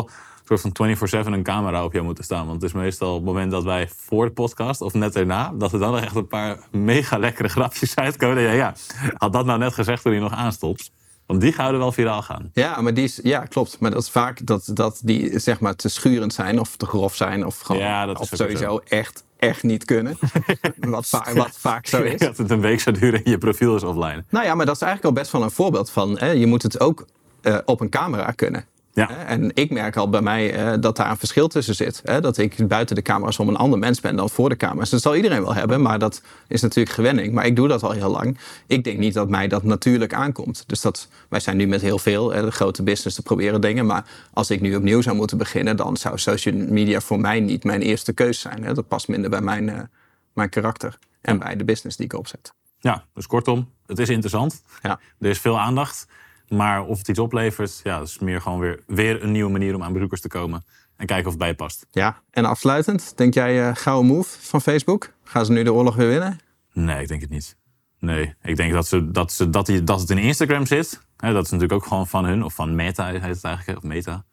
een 0.49 0.59
soort 0.59 0.61
van 0.61 0.73
24-7 1.25 1.33
een 1.33 1.43
camera 1.43 1.85
op 1.85 1.93
jou 1.93 2.05
moeten 2.05 2.25
staan. 2.25 2.47
Want 2.47 2.63
het 2.63 2.71
is 2.71 2.77
meestal 2.81 3.11
op 3.11 3.17
het 3.17 3.25
moment 3.25 3.51
dat 3.51 3.65
wij 3.65 3.89
voor 3.97 4.25
de 4.25 4.33
podcast 4.33 4.81
of 4.81 4.95
net 4.95 5.13
daarna, 5.13 5.53
dat 5.55 5.73
er 5.73 5.79
dan 5.79 5.99
echt 5.99 6.15
een 6.15 6.27
paar 6.29 6.59
mega 6.71 7.19
lekkere 7.19 7.49
grapjes 7.49 7.95
uitkomen. 7.97 8.43
Ja, 8.43 8.53
ja, 8.53 8.75
had 9.17 9.33
dat 9.33 9.47
nou 9.47 9.59
net 9.59 9.75
gezegd 9.75 10.03
toen 10.03 10.13
hij 10.13 10.21
nog 10.21 10.33
aanstond. 10.33 10.91
Want 11.31 11.43
die 11.43 11.53
zouden 11.55 11.81
wel 11.81 11.93
viraal 11.93 12.23
gaan. 12.23 12.51
Ja, 12.53 12.81
maar 12.81 12.95
die 12.95 13.05
is, 13.05 13.21
ja, 13.23 13.38
klopt. 13.38 13.79
Maar 13.81 13.90
dat 13.90 14.03
is 14.03 14.11
vaak 14.11 14.47
dat, 14.47 14.71
dat 14.75 15.01
die 15.05 15.38
zeg 15.38 15.61
maar 15.61 15.77
te 15.77 15.88
schurend 15.88 16.35
zijn 16.35 16.61
of 16.61 16.77
te 16.77 16.87
grof 16.87 17.14
zijn. 17.16 17.47
Of 17.47 17.59
gewoon 17.59 17.83
Ja, 17.83 18.07
dat 18.07 18.14
is 18.14 18.21
of 18.31 18.37
sowieso 18.37 18.81
echt, 18.88 19.25
echt 19.38 19.62
niet 19.62 19.85
kunnen. 19.85 20.19
wat, 20.77 21.07
va- 21.09 21.33
wat 21.35 21.59
vaak 21.59 21.87
zo 21.87 22.03
is. 22.03 22.21
Dat 22.21 22.37
het 22.37 22.51
een 22.51 22.61
week 22.61 22.81
zou 22.81 22.99
duren 22.99 23.25
en 23.25 23.31
je 23.31 23.38
profiel 23.38 23.77
is 23.77 23.83
offline. 23.83 24.25
Nou 24.29 24.45
ja, 24.47 24.55
maar 24.55 24.66
dat 24.66 24.75
is 24.75 24.83
eigenlijk 24.83 25.14
al 25.16 25.23
best 25.23 25.33
wel 25.33 25.43
een 25.43 25.51
voorbeeld 25.51 25.90
van. 25.90 26.19
Hè, 26.19 26.31
je 26.31 26.47
moet 26.47 26.62
het 26.62 26.81
ook 26.81 27.07
eh, 27.40 27.59
op 27.64 27.81
een 27.81 27.88
camera 27.90 28.31
kunnen. 28.31 28.64
Ja. 29.09 29.25
En 29.27 29.51
ik 29.55 29.71
merk 29.71 29.97
al 29.97 30.09
bij 30.09 30.21
mij 30.21 30.55
eh, 30.55 30.81
dat 30.81 30.97
daar 30.97 31.11
een 31.11 31.17
verschil 31.17 31.49
tussen 31.49 31.75
zit. 31.75 32.01
Hè? 32.05 32.21
Dat 32.21 32.39
ik 32.39 32.69
buiten 32.69 32.97
de 32.97 33.03
camera's 33.03 33.39
om 33.39 33.49
een 33.49 33.57
ander 33.57 33.79
mens 33.79 34.01
ben 34.01 34.17
dan 34.17 34.31
voor 34.31 34.49
de 34.49 34.57
camera's. 34.57 34.91
Dat 34.91 35.03
zal 35.03 35.17
iedereen 35.17 35.43
wel 35.43 35.55
hebben, 35.55 35.83
maar 35.83 35.99
dat 35.99 36.23
is 36.49 36.61
natuurlijk 36.61 36.95
gewenning. 36.95 37.33
Maar 37.33 37.47
ik 37.47 37.57
doe 37.57 37.69
dat 37.69 37.83
al 37.83 37.91
heel 37.91 38.11
lang. 38.11 38.39
Ik 38.67 38.85
denk 38.85 38.99
niet 38.99 39.15
dat 39.15 39.29
mij 39.29 39.49
dat 39.49 39.63
natuurlijk 39.63 40.15
aankomt. 40.15 40.65
Dus 40.67 40.81
dat, 40.81 41.09
wij 41.29 41.41
zijn 41.41 41.57
nu 41.57 41.67
met 41.67 41.81
heel 41.81 41.99
veel 41.99 42.33
hè, 42.33 42.45
de 42.45 42.51
grote 42.51 42.83
business 42.83 43.17
te 43.17 43.23
proberen 43.23 43.61
dingen. 43.61 43.87
Maar 43.87 44.05
als 44.33 44.51
ik 44.51 44.61
nu 44.61 44.75
opnieuw 44.75 45.01
zou 45.01 45.17
moeten 45.17 45.39
beginnen, 45.39 45.77
dan 45.77 45.97
zou 45.97 46.19
social 46.19 46.55
media 46.55 47.01
voor 47.01 47.21
mij 47.21 47.41
niet 47.41 47.65
mijn 47.65 47.83
eerste 47.83 48.13
keus 48.13 48.41
zijn. 48.41 48.65
Hè? 48.65 48.75
Dat 48.75 48.89
past 48.89 49.09
minder 49.09 49.31
bij 49.31 49.41
mijn, 49.41 49.69
eh, 49.69 49.81
mijn 50.33 50.49
karakter 50.49 50.99
en 51.21 51.39
bij 51.39 51.57
de 51.57 51.65
business 51.65 51.97
die 51.97 52.07
ik 52.07 52.15
opzet. 52.15 52.53
Ja, 52.79 53.05
dus 53.15 53.27
kortom, 53.27 53.71
het 53.87 53.99
is 53.99 54.09
interessant. 54.09 54.63
Ja. 54.83 55.01
Er 55.19 55.31
is 55.31 55.39
veel 55.39 55.61
aandacht. 55.61 56.07
Maar 56.51 56.85
of 56.85 56.99
het 56.99 57.09
iets 57.09 57.19
oplevert, 57.19 57.81
ja, 57.83 57.99
dat 57.99 58.09
is 58.09 58.19
meer 58.19 58.41
gewoon 58.41 58.59
weer, 58.59 58.81
weer 58.87 59.23
een 59.23 59.33
nieuwe 59.33 59.51
manier 59.51 59.75
om 59.75 59.83
aan 59.83 59.93
bezoekers 59.93 60.21
te 60.21 60.29
komen. 60.29 60.65
En 60.97 61.07
kijken 61.07 61.25
of 61.25 61.31
het 61.31 61.39
bij 61.39 61.49
je 61.49 61.55
past. 61.55 61.87
Ja, 61.91 62.23
en 62.31 62.45
afsluitend, 62.45 63.13
denk 63.17 63.35
jij 63.35 63.69
uh, 63.69 63.71
gouden 63.75 64.07
move 64.15 64.37
van 64.41 64.61
Facebook? 64.61 65.13
Gaan 65.25 65.45
ze 65.47 65.53
nu 65.53 65.63
de 65.63 65.73
oorlog 65.73 65.95
weer 65.97 66.09
winnen? 66.09 66.41
Nee, 66.73 67.01
ik 67.03 67.09
denk 67.09 67.21
het 67.21 67.31
niet. 67.31 67.57
Nee, 67.99 68.35
ik 68.43 68.57
denk 68.57 68.73
dat, 68.73 68.87
ze, 68.87 69.11
dat, 69.11 69.33
ze, 69.33 69.51
dat, 69.51 69.67
die, 69.67 69.85
dat 69.85 70.01
het 70.01 70.11
in 70.11 70.19
Instagram 70.19 70.67
zit. 70.67 71.01
Hè, 71.17 71.33
dat 71.33 71.45
is 71.45 71.51
natuurlijk 71.51 71.83
ook 71.83 71.89
gewoon 71.89 72.07
van 72.07 72.25
hun, 72.25 72.45
of 72.45 72.55
van 72.55 72.75
Meta 72.75 73.07
heet 73.07 73.23
het 73.23 73.45
eigenlijk, 73.45 73.79
of 73.79 73.85
Meta. 73.85 74.25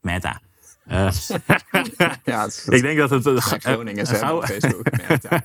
Meta. 0.00 0.40
Eh, 0.86 1.08
Ja, 2.24 2.42
het 2.42 2.48
is, 2.48 2.68
ik 2.78 2.82
denk 2.82 2.98
dat 2.98 3.10
het... 3.10 3.26
eh, 3.26 3.36
Groningen 3.36 4.02
eh, 4.02 4.06
zeggen 4.08 4.26
gauw- 4.26 4.36
op 4.36 4.44
Facebook. 4.44 4.90
Meta. 5.08 5.36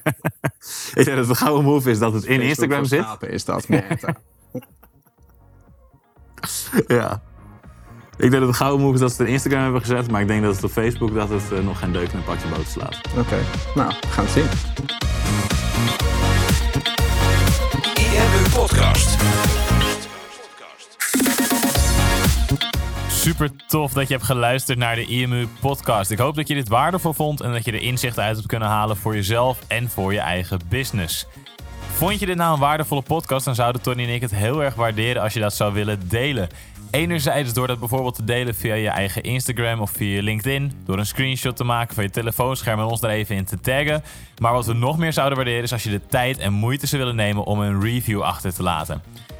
ik 0.99 1.05
denk 1.05 1.17
dat 1.17 1.27
het 1.27 1.37
gouden 1.37 1.63
move 1.63 1.89
is 1.91 1.99
dat 1.99 2.13
het 2.13 2.23
in 2.25 2.41
Instagram 2.41 2.85
zit. 2.85 3.05
is 3.21 3.45
dat, 3.45 3.67
Meta. 3.67 4.15
Ja. 6.87 7.21
Ik 8.17 8.31
denk 8.31 8.41
dat 8.41 8.47
het 8.47 8.55
gouden 8.55 8.81
move 8.81 8.93
is 8.93 8.99
dat 8.99 9.11
ze 9.11 9.17
het 9.17 9.27
in 9.27 9.33
Instagram 9.33 9.63
hebben 9.63 9.81
gezet. 9.81 10.11
Maar 10.11 10.21
ik 10.21 10.27
denk 10.27 10.43
dat 10.43 10.55
het 10.55 10.63
op 10.63 10.71
Facebook 10.71 11.13
dat 11.13 11.29
het 11.29 11.51
eh, 11.51 11.59
nog 11.59 11.79
geen 11.79 11.91
deuk 11.91 12.11
in 12.11 12.17
een 12.17 12.23
pakje 12.23 12.47
boter 12.47 12.65
slaat. 12.65 13.01
Oké, 13.17 13.37
nou, 13.75 13.93
we 14.01 14.07
gaan 14.07 14.25
het 14.25 14.33
zien. 14.33 14.47
IMU 17.95 18.49
Podcast. 18.53 19.17
Super 23.09 23.49
tof 23.67 23.93
dat 23.93 24.07
je 24.07 24.13
hebt 24.13 24.25
geluisterd 24.25 24.77
naar 24.77 24.95
de 24.95 25.05
IMU 25.05 25.47
podcast. 25.59 26.11
Ik 26.11 26.17
hoop 26.17 26.35
dat 26.35 26.47
je 26.47 26.53
dit 26.53 26.67
waardevol 26.67 27.13
vond 27.13 27.41
en 27.41 27.51
dat 27.51 27.65
je 27.65 27.71
er 27.71 27.81
inzichten 27.81 28.23
uit 28.23 28.35
hebt 28.35 28.47
kunnen 28.47 28.67
halen 28.67 28.97
voor 28.97 29.15
jezelf 29.15 29.59
en 29.67 29.89
voor 29.89 30.13
je 30.13 30.19
eigen 30.19 30.59
business. 30.69 31.27
Vond 31.97 32.19
je 32.19 32.25
dit 32.25 32.35
nou 32.35 32.53
een 32.53 32.59
waardevolle 32.59 33.01
podcast, 33.01 33.45
dan 33.45 33.55
zouden 33.55 33.81
Tony 33.81 34.03
en 34.03 34.13
ik 34.13 34.21
het 34.21 34.35
heel 34.35 34.63
erg 34.63 34.75
waarderen 34.75 35.21
als 35.21 35.33
je 35.33 35.39
dat 35.39 35.53
zou 35.53 35.73
willen 35.73 36.09
delen. 36.09 36.49
Enerzijds 36.91 37.53
door 37.53 37.67
dat 37.67 37.79
bijvoorbeeld 37.79 38.15
te 38.15 38.23
delen 38.23 38.55
via 38.55 38.73
je 38.73 38.89
eigen 38.89 39.23
Instagram 39.23 39.79
of 39.79 39.91
via 39.91 40.21
LinkedIn. 40.21 40.71
Door 40.85 40.97
een 40.97 41.05
screenshot 41.05 41.55
te 41.55 41.63
maken 41.63 41.95
van 41.95 42.03
je 42.03 42.09
telefoonscherm 42.09 42.79
en 42.79 42.85
ons 42.85 43.01
er 43.01 43.09
even 43.09 43.35
in 43.35 43.45
te 43.45 43.59
taggen. 43.59 44.03
Maar 44.41 44.53
wat 44.53 44.65
we 44.65 44.73
nog 44.73 44.97
meer 44.97 45.13
zouden 45.13 45.37
waarderen 45.37 45.63
is 45.63 45.71
als 45.71 45.83
je 45.83 45.89
de 45.89 46.05
tijd 46.09 46.37
en 46.37 46.53
moeite 46.53 46.87
zou 46.87 47.01
willen 47.01 47.17
nemen 47.17 47.43
om 47.43 47.59
een 47.59 47.81
review 47.81 48.21
achter 48.21 48.53
te 48.53 48.63
laten. 48.63 49.01